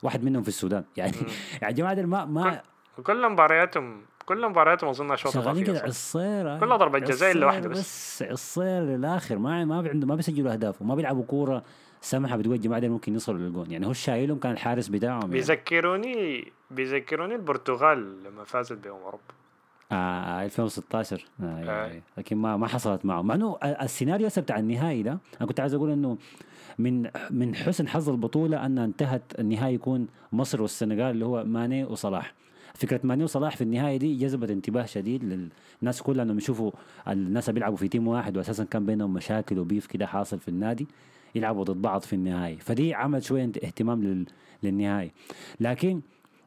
واحد 0.03 0.23
منهم 0.23 0.41
في 0.41 0.47
السودان. 0.47 0.83
يعني 0.97 1.13
يعني 1.61 1.73
جماعة 1.73 1.93
دول 1.93 2.05
ما 2.07 2.25
ما 2.25 2.61
كل 3.03 3.29
مبارياتهم 3.29 4.01
كل 4.25 4.49
مبارياتهم 4.49 4.89
أظن 4.89 5.15
شوط 5.15 5.33
شغالين 5.33 5.63
كده 5.63 5.73
إضافية 5.77 5.91
صح؟ 5.91 6.19
عصير 6.19 6.59
كلها 6.59 6.77
ضربة 6.77 6.99
جزاء 6.99 7.31
إلا 7.31 7.47
عصير 7.47 7.47
واحدة 7.47 7.69
بس. 7.69 7.79
بس 7.79 8.23
عصير 8.31 8.81
للآخر. 8.81 9.37
ما 9.37 9.65
ما 9.65 9.89
عنده 9.89 10.07
ما 10.07 10.15
بيسجلوا 10.15 10.51
أهداف 10.53 10.81
وما 10.81 10.95
بيلعبوا 10.95 11.23
كورة 11.23 11.63
سمحة. 12.01 12.37
بتقول 12.37 12.55
الجماعه 12.55 12.81
دول 12.81 12.89
ممكن 12.89 13.13
يوصلوا 13.13 13.39
للجون. 13.39 13.71
يعني 13.71 13.87
هو 13.87 13.93
شايلهم 13.93 14.39
كان 14.39 14.51
الحارس 14.51 14.87
بتاعهم 14.87 15.21
يعني. 15.21 15.31
بيذكروني 15.31 16.51
بيذكروني 16.71 17.35
البرتغال 17.35 18.23
لما 18.23 18.43
فازت 18.43 18.77
بأمم 18.77 18.95
أوروبا. 18.95 19.23
آه 19.91 19.95
آه 19.95 20.45
2016 20.45 21.25
آه 21.41 21.43
آه. 21.45 22.01
لكن 22.17 22.37
ما 22.37 22.57
ما 22.57 22.67
حصلت 22.67 23.05
معه 23.05 23.21
مع 23.21 23.35
إنه 23.35 23.57
ال- 23.63 23.81
السيناريو 23.81 24.27
هسه 24.27 24.41
بتاع 24.41 24.59
النهائي 24.59 25.03
ده 25.03 25.17
أنا 25.41 25.47
كنت 25.47 25.59
عايز 25.59 25.73
أقول 25.73 25.91
إنه 25.91 26.17
من 26.79 27.09
من 27.31 27.55
حسن 27.55 27.87
حظ 27.87 28.09
البطولة 28.09 28.65
أن 28.65 28.77
انتهت 28.77 29.21
النهائي 29.39 29.73
يكون 29.75 30.07
مصر 30.31 30.61
والسنغال 30.61 31.11
اللي 31.11 31.25
هو 31.25 31.43
ماني 31.43 31.83
وصلاح. 31.83 32.33
فكرة 32.73 32.99
ماني 33.03 33.23
وصلاح 33.23 33.55
في 33.55 33.61
النهائي 33.63 33.97
دي 33.97 34.15
جذبت 34.15 34.49
انتباه 34.49 34.85
شديد 34.85 35.49
للناس 35.81 36.01
كلها 36.01 36.23
إنهم 36.23 36.37
يشوفوا 36.37 36.71
الناس 37.07 37.49
بيلعبوا 37.49 37.77
في 37.77 37.87
تيم 37.87 38.07
واحد 38.07 38.37
واساسا 38.37 38.63
كان 38.63 38.85
بينهم 38.85 39.13
مشاكل 39.13 39.59
وبيف 39.59 39.85
كده 39.87 40.05
حاصل 40.05 40.39
في 40.39 40.47
النادي 40.47 40.87
يلعبوا 41.35 41.63
ضد 41.63 41.81
بعض 41.81 42.01
في 42.01 42.13
النهائي. 42.13 42.57
فدي 42.57 42.93
عملت 42.93 43.23
شوية 43.23 43.43
اهتمام 43.63 44.03
لل... 44.03 44.25
للنهائي. 44.63 45.11
لكن 45.59 46.01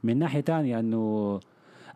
من 0.05 0.19
ناحية 0.19 0.41
تانية 0.41 0.81
إنه 0.81 1.41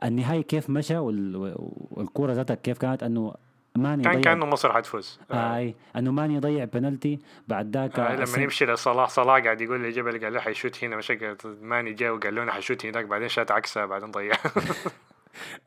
النهائي 0.05 0.43
كيف 0.43 0.71
مشى 0.71 0.99
وال... 0.99 1.57
والكوره 1.91 2.33
ذاتها 2.33 2.55
كيف 2.55 2.79
كانت؟ 2.79 3.03
أنه 3.03 3.35
ماني 3.77 4.05
كان 4.05 4.21
كأنه 4.21 4.47
مصر 4.47 4.73
حتفوز 4.73 5.21
آه. 5.31 5.57
أي. 5.57 5.75
أنه 5.97 6.13
ماني 6.13 6.35
يضيع 6.35 6.65
بنالتي 6.65 7.19
بعد 7.49 7.77
ذاك 7.77 7.99
آه 7.99 8.15
لما 8.17 8.39
يمشي 8.43 8.67
لصلاح 8.67 9.09
صلاح 9.09 9.45
قاعد 9.45 9.61
يقول 9.61 9.83
لجبل 9.85 10.25
قال 10.25 10.33
له 10.33 10.41
حيشوت 10.41 10.85
هنا. 10.85 11.01
قال- 11.09 11.37
ماني 11.63 11.93
جاء 11.93 12.13
وقال 12.15 12.35
له 12.35 12.43
أنا 12.43 12.53
حشوت 12.53 12.87
هناك. 12.87 13.05
بعدين 13.05 13.29
شات 13.29 13.51
عكسها 13.51 13.87
بعدين 13.87 14.11
ضيع. 14.11 14.33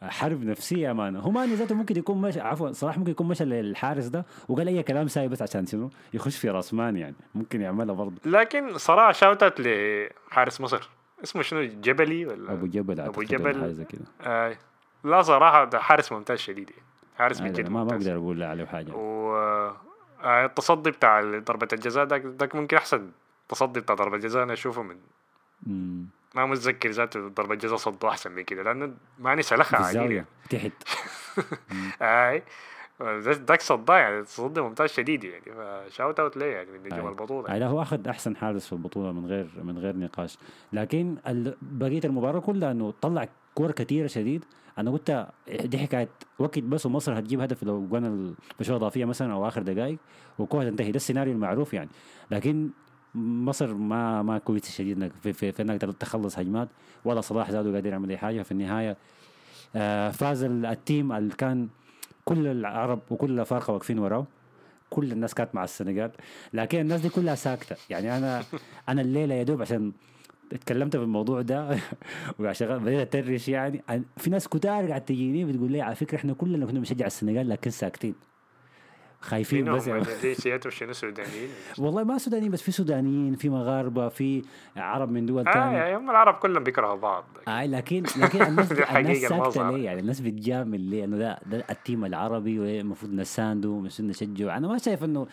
حرب 0.01 0.43
نفسية 0.43 0.91
امانه 0.91 1.19
هو 1.19 1.31
ماني 1.31 1.55
ذاته 1.55 1.75
ممكن 1.75 1.97
يكون 1.97 2.21
مشى 2.21 2.39
عفوا 2.41 2.71
صلاح 2.71 2.97
ممكن 2.97 3.11
يكون 3.11 3.27
مشى 3.27 3.45
للحارس 3.45 4.05
ده 4.05 4.25
وقال 4.49 4.67
أي 4.67 4.83
كلام 4.83 5.07
ساي 5.07 5.27
بس 5.27 5.41
عشان 5.41 5.65
شنو؟ 5.65 5.89
يخش 6.13 6.37
في 6.37 6.49
رأس 6.49 6.73
ماني 6.73 6.99
يعني. 6.99 7.15
ممكن 7.35 7.61
يعملها 7.61 7.95
برضه. 7.95 8.13
لكن 8.25 8.77
صراحة 8.77 9.11
شاوتت 9.11 9.53
لحارس 9.59 10.61
مصر. 10.61 10.89
اسمه 11.23 11.41
شنو؟ 11.41 11.61
جبلي 11.63 12.25
ولا 12.25 12.53
أبو 12.53 12.65
جبل 12.65 13.01
ولا 13.01 13.23
جبل. 13.23 13.61
حاجة 13.61 13.83
كده. 13.83 14.05
آه 14.21 14.57
لا 15.03 15.21
صراحة 15.21 15.63
ده 15.65 15.79
حارس 15.79 16.11
ممتاز 16.11 16.37
شديد. 16.39 16.69
يعني. 16.69 16.83
حارس 17.17 17.41
آه، 17.41 17.47
بجد 17.47 17.69
ما 17.69 17.83
بقدر 17.83 18.15
أقول 18.15 18.39
لا 18.39 18.49
عليه 18.49 18.65
حاجة. 18.65 18.91
و 18.93 19.35
آه، 20.23 20.45
التصدي 20.45 20.91
بتاع 20.91 21.21
ضربة 21.39 21.67
الجزاء 21.73 22.05
ده, 22.05 22.17
ده 22.17 22.49
ممكن 22.53 22.77
أحسن 22.77 23.11
تصدي 23.49 23.79
بتاع 23.79 23.95
ضربة 23.95 24.15
الجزاء 24.15 24.43
أنا 24.43 24.53
أشوفه 24.53 24.83
من 24.83 24.97
مم. 25.67 26.05
ما 26.35 26.45
متذكر 26.45 26.89
ذاته 26.89 27.27
ضربة 27.27 27.55
جزاء 27.55 27.77
صدوا 27.77 28.09
أحسن 28.09 28.31
من 28.31 28.43
كده 28.43 28.63
لأنه 28.63 28.93
ماني 29.19 29.41
سلخها 29.41 29.79
عادي 29.85 30.23
تحت. 30.49 30.71
اي 32.01 32.43
ده- 33.03 33.33
داك 33.33 33.61
صداه 33.61 33.95
يعني 33.97 34.23
تصدي 34.23 34.61
ممتاز 34.61 34.89
شديد 34.89 35.23
يعني 35.23 35.43
ف 35.89 35.94
shout 35.94 36.19
out 36.19 36.37
ليه 36.37 36.45
يعني 36.45 36.71
من 36.71 36.79
نجوم 36.85 37.45
آه، 37.49 37.57
لا 37.57 37.67
هو 37.67 37.81
أخذ 37.81 38.07
أحسن 38.07 38.35
حارس 38.35 38.65
في 38.67 38.73
البطولة 38.73 39.11
من 39.11 39.25
غير 39.25 39.47
من 39.63 39.77
غير 39.79 39.95
نقاش. 39.97 40.37
لكن 40.73 41.15
بقية 41.61 42.01
المباراة 42.05 42.39
كلها 42.39 42.71
إنه 42.71 42.93
طلع 43.01 43.27
كور 43.55 43.71
كثيره 43.71 44.07
شديد. 44.07 44.45
أنا 44.77 44.91
قلت 44.91 45.27
دي 45.63 45.77
حكاية 45.77 46.09
وقت 46.39 46.59
بس 46.59 46.85
ومصر 46.85 47.19
هتجيب 47.19 47.41
هدف 47.41 47.63
لو 47.63 47.85
جوانا 47.87 48.07
ال- 48.07 48.33
في 48.57 48.63
شوط 48.63 48.75
إضافية 48.75 49.05
مثلا 49.05 49.33
أو 49.33 49.47
آخر 49.47 49.61
دقائق 49.61 49.97
والكوره 50.39 50.63
تنتهي. 50.63 50.91
ده 50.91 50.95
السيناريو 50.95 51.33
المعروف 51.33 51.73
يعني. 51.73 51.89
لكن 52.31 52.69
مصر 53.15 53.73
ما 53.73 54.21
ما 54.21 54.37
كويس 54.37 54.71
شديد 54.77 55.11
في, 55.23 55.33
في, 55.33 55.51
في 55.51 55.61
إنك 55.61 55.81
تخلص 55.81 56.39
هجمات. 56.39 56.69
ولا 57.05 57.21
صلاح 57.21 57.51
ذاته 57.51 57.73
قادر 57.73 57.89
يعمل 57.89 58.09
أي 58.09 58.17
حاجة 58.17 58.41
في 58.41 58.51
النهاية. 58.51 58.97
آه 59.75 60.09
فاز 60.11 60.43
ال- 60.43 60.65
ال 60.65 60.74
team 60.74 61.11
اللي 61.11 61.35
كان 61.35 61.67
كل 62.25 62.47
العرب 62.47 62.99
وكل 63.09 63.31
الأفارقة 63.31 63.73
واقفين 63.73 63.99
وراه 63.99 64.25
كل 64.89 65.11
الناس 65.11 65.33
كانت 65.33 65.55
مع 65.55 65.63
السنغال. 65.63 66.11
لكن 66.53 66.79
الناس 66.79 67.01
دي 67.01 67.09
كلها 67.09 67.35
ساكتة. 67.35 67.75
يعني 67.89 68.17
أنا 68.17 68.43
أنا 68.89 69.01
الليلة 69.01 69.35
يا 69.35 69.43
دوب 69.43 69.61
عشان 69.61 69.91
اتكلمت 70.53 70.95
في 70.97 71.03
الموضوع 71.03 71.41
ده 71.41 71.77
وعشان 72.39 72.77
بديت 72.77 73.15
اترش 73.15 73.47
يعني. 73.49 73.81
في 74.17 74.29
ناس 74.29 74.47
كتار 74.47 74.87
قاعد 74.87 75.05
تجيني 75.05 75.45
بتقول 75.45 75.71
لي 75.71 75.81
على 75.81 75.95
فكرة 75.95 76.17
إحنا 76.17 76.33
كلنا 76.33 76.65
كنا 76.65 76.79
بنشجع 76.79 77.05
السنغال 77.05 77.49
لكن 77.49 77.69
ساكتين. 77.71 78.15
خايفين 79.23 79.73
بس 79.75 79.87
يعني. 79.87 80.03
شنو 80.69 80.93
سودانيين. 80.93 81.49
والله 81.79 82.03
ما 82.03 82.17
سودانيين 82.17 82.51
بس 82.51 82.61
في 82.61 82.71
سودانيين 82.71 83.35
في 83.35 83.49
مغاربة 83.49 84.09
في 84.09 84.41
عرب 84.77 85.11
من 85.11 85.25
دول 85.25 85.43
ثانية 85.43 85.77
يعني 85.77 85.97
هم 85.97 86.09
العرب 86.09 86.33
كلهم 86.33 86.63
بيكرهوا 86.63 86.95
بعض. 86.95 87.25
آه 87.47 87.65
لكن 87.65 88.03
لكن 88.17 88.41
الناس 88.49 88.71
الناس 88.71 89.17
ساكتة. 89.17 89.71
ليه؟ 89.71 89.85
يعني 89.85 89.99
الناس 89.99 90.19
بتجامل 90.21 90.79
ليه؟ 90.81 91.03
إنه 91.03 91.17
ده 91.17 91.39
ده 91.45 91.65
ال 91.69 91.76
team 91.76 92.05
العربي 92.05 92.59
والمفروض 92.59 93.13
نسانده 93.13 93.69
والمفروض 93.69 94.09
نشجعه 94.09 94.57
أنا 94.57 94.67
ما 94.67 94.77
شايف 94.77 95.03
انه 95.03 95.27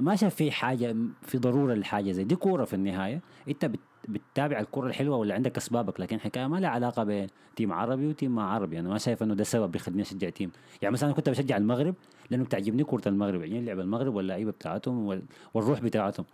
ما 0.00 0.16
شايف 0.16 0.34
في 0.34 0.50
حاجة 0.50 0.96
في 1.22 1.38
ضرورة 1.38 1.74
للحاجه 1.74 2.12
زي 2.12 2.24
دي. 2.24 2.36
كورة 2.36 2.64
في 2.64 2.74
النهاية. 2.74 3.20
أنت 3.48 3.64
بت 3.64 3.80
بتتابع 4.08 4.60
الكرة 4.60 4.86
الحلوة 4.86 5.16
ولا 5.16 5.34
عندك 5.34 5.56
أسبابك؟ 5.56 6.00
لكن 6.00 6.20
حكاية 6.20 6.46
ما 6.46 6.56
لها 6.56 6.70
علاقة 6.70 7.26
ب 7.52 7.56
team 7.56 7.72
عربي 7.72 8.06
و 8.06 8.12
team 8.12 8.34
ما 8.34 8.42
عربي. 8.42 8.78
أنا 8.78 8.88
ما 8.88 8.98
شايف 8.98 9.22
إنه 9.22 9.34
ده 9.34 9.44
سبب 9.44 9.72
بيخليني 9.72 10.02
أشجع 10.02 10.28
team. 10.30 10.50
يعني 10.82 10.92
مثلا 10.92 11.08
أنا 11.08 11.16
كنت 11.16 11.28
بشجع 11.30 11.56
المغرب 11.56 11.94
لأنه 12.30 12.44
بتعجبني 12.44 12.84
كرة 12.84 13.08
المغرب. 13.08 13.42
يعني 13.42 13.60
لعب 13.64 13.80
المغرب 13.80 14.14
واللعيبة 14.14 14.50
بتاعتهم 14.50 15.06
وال- 15.06 15.22
والروح 15.54 15.80
بتاعتهم 15.80 16.26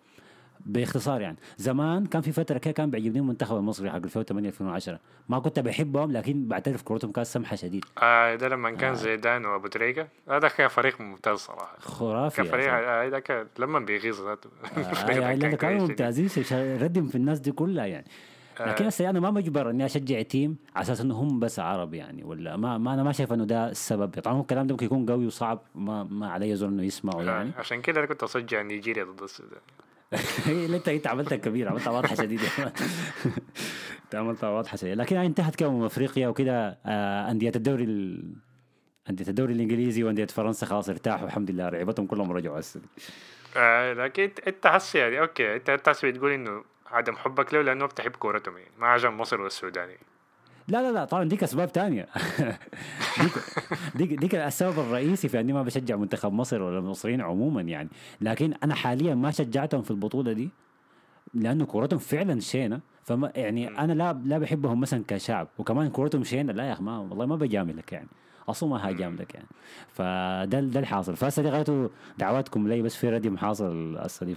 باختصار 0.67 1.21
يعني. 1.21 1.37
زمان 1.57 2.07
كان 2.07 2.23
في 2.23 2.33
فترة 2.33 2.59
كده 2.59 2.73
كان 2.73 2.91
بيعجبني 2.91 3.19
المنتخب 3.19 3.57
المصري 3.57 3.91
حق 3.91 3.97
2008 3.97 4.49
2010 4.49 4.99
ما 5.29 5.39
كنت 5.39 5.59
بحبهم 5.59 6.13
لكن 6.13 6.49
بعترف 6.49 6.83
كرتهم 6.83 7.13
كانت 7.13 7.27
سمحة 7.27 7.57
شديد. 7.57 7.85
آه 8.03 8.35
ده 8.35 8.49
لما 8.49 8.71
كان 8.71 8.95
زيدان 8.95 9.45
وأبو 9.47 9.67
تريكة. 9.67 10.09
هذا 10.29 10.49
كان 10.49 10.69
فريق 10.69 11.01
ممتاز 11.01 11.39
صراحة. 11.39 11.77
خرافي 11.81 12.37
كان 12.37 12.47
يا 12.47 12.51
فريق 12.51 12.73
أخي. 12.73 12.85
آه، 12.85 13.09
ده 13.09 13.21
كان 13.21 13.47
لما 13.59 13.79
بيغيظ 13.79 14.21
ذاته. 14.27 14.51
آه 14.77 15.07
كان 15.07 15.23
يعني 15.23 15.57
كانوا. 15.57 15.87
ممتازين 15.87 16.29
ردم 16.83 17.07
في 17.07 17.15
الناس 17.15 17.39
دي 17.41 17.53
كلها 17.53 17.87
يعني. 17.87 18.07
لكن 18.61 18.85
هسه 18.87 19.11
أنا 19.11 19.21
ما 19.21 19.31
مجبر 19.31 19.71
إني 19.71 19.85
أشجع 19.87 20.23
تيم 20.23 20.57
على 20.77 20.83
أساس 20.83 21.01
إنه 21.01 21.15
هم 21.15 21.41
بس 21.41 21.59
عرب 21.59 21.95
يعني 21.95 22.25
ولا 22.25 22.57
ما, 22.57 22.79
ما 22.79 22.95
أنا 22.95 23.03
ما 23.03 23.13
شايف 23.13 23.33
إنه 23.33 23.45
ده 23.45 23.71
السبب. 23.71 24.11
طبعا 24.21 24.41
الكلام 24.41 24.67
ده 24.67 24.73
ممكن 24.75 24.87
يكون 24.87 25.07
قوي 25.07 25.27
وصعب 25.27 25.61
ما 25.75 26.05
ما 26.05 26.31
علي 26.31 26.57
زول 26.57 26.69
إنه 26.69 26.83
يسمعه 26.83 27.23
يعني. 27.23 27.51
آه، 27.57 27.59
عشان 27.61 27.81
كده 27.83 27.99
أنا 28.01 28.07
كنت 28.09 28.23
اشجع 28.23 28.63
نيجيريا 28.63 29.05
ضد 29.05 29.23
السودان. 29.23 29.61
لا 30.71 30.77
أنت 30.77 30.89
أنت 30.89 31.07
عملتها 31.07 31.37
كبير 31.37 31.69
عملتها 31.69 31.91
واضحة 31.91 32.15
شديدة. 32.15 32.43
انت 34.05 34.15
عملتها 34.15 34.49
واضحة 34.51 34.77
شديدة. 34.77 34.95
لكن 34.95 35.17
يعني 35.17 35.29
انتهت 35.29 35.55
كده 35.57 35.69
امم 35.69 35.85
أفريقيا 35.85 36.29
وكده 36.29 36.79
آه 36.87 37.31
أندية 37.31 37.53
الدوري 37.57 37.85
ال... 37.85 38.33
أندية 39.11 39.29
الدوري 39.29 39.53
الإنجليزي 39.53 40.03
وأندية 40.05 40.25
فرنسا 40.27 40.67
خلاص 40.67 40.89
ارتاحوا 40.89 41.27
الحمد 41.27 41.51
لله. 41.51 41.69
لعيبتهم 41.69 42.07
كلهم 42.07 42.33
رجعوا 42.33 42.59
هسه. 42.61 42.81
آه 43.57 43.93
لكن 43.93 44.31
انت- 44.47 44.67
حس 44.67 44.95
يعني 44.95 45.21
أوكي 45.21 45.57
انت 45.57 45.71
أنت 45.71 45.89
هسه 45.89 46.11
بتقول 46.11 46.33
إنه 46.33 46.65
عدم 46.93 47.17
حبك 47.17 47.55
له 47.55 47.63
لأنه 47.63 47.87
بتحب 47.87 48.11
كورتهم 48.11 48.59
يعني 48.59 48.71
ما 48.79 48.87
عشان 48.87 49.11
مصر 49.11 49.41
والسودان 49.41 49.89
يعني 49.89 50.07
لا 50.69 50.83
لا 50.83 50.93
لا 50.93 51.05
طبعا 51.05 51.25
ديك 51.25 51.43
أسباب 51.43 51.73
تانية. 51.73 52.09
ديك 53.21 53.33
ديك, 53.95 54.13
ديك 54.19 54.35
السبب 54.35 54.79
الرئيسي 54.79 55.29
في 55.29 55.41
إني 55.41 55.53
ما 55.53 55.63
بشجع 55.63 55.97
منتخب 55.97 56.33
مصر 56.33 56.63
ولا 56.63 56.79
المصريين 56.79 57.21
عموما 57.21 57.61
يعني. 57.61 57.89
لكن 58.21 58.55
أنا 58.65 58.75
حاليا 58.75 59.15
ما 59.15 59.31
شجعتهم 59.31 59.83
في 59.83 59.91
البطولة 59.91 60.33
دي 60.33 60.51
لأنه 61.35 61.65
كورتهم 61.65 61.99
فعلا 61.99 62.41
شينة. 62.41 62.81
فما 63.05 63.33
يعني 63.37 63.69
أنا 63.69 63.93
لا 63.93 64.23
لا 64.25 64.39
بحبهم 64.39 64.81
مثلا 64.81 65.05
كشعب 65.09 65.49
وكمان 65.59 65.91
كورتهم 65.91 66.25
شينة. 66.25 66.53
لا 66.53 66.65
يا 66.65 66.73
أخي 66.73 66.83
ما 66.83 66.99
والله 66.99 67.27
ما 67.27 67.37
بجاملك 67.37 67.93
يعني. 67.93 68.09
أصلا 68.49 68.69
ما 68.69 68.89
هاجاملك 68.89 69.35
يعني 69.35 69.47
فده 69.93 70.61
ده 70.61 70.81
الحاصل. 70.81 71.17
فهسه 71.17 71.43
دي 71.43 71.49
غايته 71.49 71.91
دعواتكم 72.19 72.69
لي 72.69 72.83
بس 72.83 72.97
في 72.97 73.09
ردم 73.09 73.37
حاصل 73.37 73.99
هسه 73.99 74.27
دي 74.27 74.35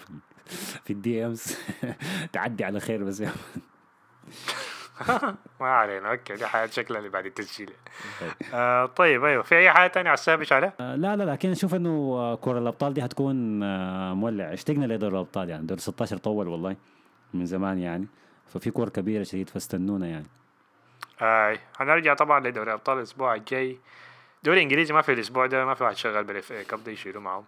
في, 0.84 0.94
ال 0.94 1.26
DMs 1.26 1.58
تعدي 2.34 2.64
على 2.64 2.80
خير 2.80 3.04
بس. 3.04 3.20
يا 3.20 3.32
ما 5.62 5.68
علينا 5.68 6.12
okay 6.12 6.34
دي 6.36 6.46
حياة 6.48 6.66
شكلها 6.66 7.00
اللي 7.00 7.10
بعد 7.10 7.26
التسجيل. 7.26 7.72
آه 8.54 8.86
طيب 8.86 9.24
أيوه. 9.24 9.44
في 9.44 9.58
أي 9.58 9.72
حاجة 9.72 9.88
تانية 9.92 10.10
على 10.10 10.18
السابش 10.18 10.54
عليه؟ 10.54 10.74
آه، 10.80 10.96
لا 10.96 11.16
لا 11.16 11.24
لكن 11.24 11.50
أشوف 11.52 11.76
إنه 11.76 11.90
آه، 11.90 12.36
كرة 12.36 12.60
الأبطال 12.60 12.94
دي 12.94 13.06
هتكون 13.06 13.64
آه، 13.64 14.14
مولع. 14.14 14.54
اشتقنا 14.54 14.86
لدور 14.86 15.12
الأبطال 15.12 15.50
يعني. 15.50 15.66
دور 15.66 15.78
16 15.78 16.18
طول 16.18 16.48
والله 16.48 16.76
من 17.34 17.46
زمان 17.46 17.80
يعني. 17.80 18.08
ففي 18.48 18.72
كور 18.72 18.90
كبيرة 18.90 19.24
شديد 19.24 19.50
فاستنونا 19.50 20.08
يعني. 20.08 20.26
آه 21.22 21.60
هنرجع 21.80 22.14
طبعا 22.14 22.40
لدوري 22.40 22.74
ابطال 22.74 22.98
الأسبوع 22.98 23.36
الجاي. 23.36 23.80
دوري 24.44 24.62
إنجليزي 24.62 24.94
ما 24.94 25.02
في 25.02 25.14
الأسبوع 25.14 25.46
ده 25.46 25.66
ما 25.66 25.74
في 25.74 25.84
واحد 25.84 25.96
شغال 25.96 26.24
بال 26.24 26.52
FA 26.52 26.64
Cup 26.64 26.84
ده 26.84 26.92
يشيلوا 26.92 27.22
معهم 27.22 27.46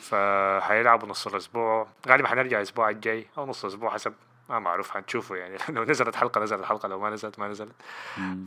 فهيلعبوا 0.00 1.08
نص 1.08 1.26
الأسبوع. 1.26 1.86
غالبا 2.08 2.32
هنرجع 2.32 2.56
الأسبوع 2.56 2.90
الجاي 2.90 3.26
أو 3.38 3.46
نص 3.46 3.64
الأسبوع 3.64 3.90
حسب 3.90 4.14
ما 4.48 4.58
معروف 4.58 4.96
هنشوفه 4.96 5.36
يعني. 5.36 5.56
لو 5.68 5.84
نزلت 5.84 6.16
حلقة 6.16 6.40
نزلت 6.40 6.60
الحلقة 6.60 6.88
لو 6.88 7.00
ما 7.00 7.10
نزلت 7.10 7.38
ما 7.38 7.48
نزلت. 7.48 7.72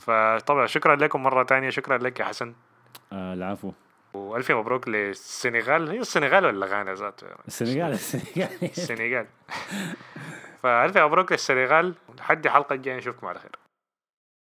فطبعا 0.01 0.65
شكرا 0.65 0.95
لكم 0.95 1.23
مرة 1.23 1.43
تانية. 1.43 1.69
شكرا 1.69 1.97
لك 1.97 2.19
يا 2.19 2.25
حسن. 2.25 2.53
آه 3.13 3.33
العفو. 3.33 3.71
وألف 4.13 4.51
مبروك 4.51 4.87
للسنغال. 4.87 5.89
هي 5.89 5.99
السنغال 5.99 6.45
ولا 6.45 6.65
غانا 6.65 6.93
ذاته؟ 6.93 7.27
السنغال 7.47 7.91
السنغال. 8.01 8.49
السنغال. 8.63 9.27
فألف 10.63 10.97
مبروك 10.97 11.31
للسنغال. 11.31 11.93
لحد 12.17 12.45
الحلقة 12.45 12.73
الجاية. 12.73 12.97
نشوفكم 12.97 13.27
على 13.27 13.39
خير. 13.39 13.51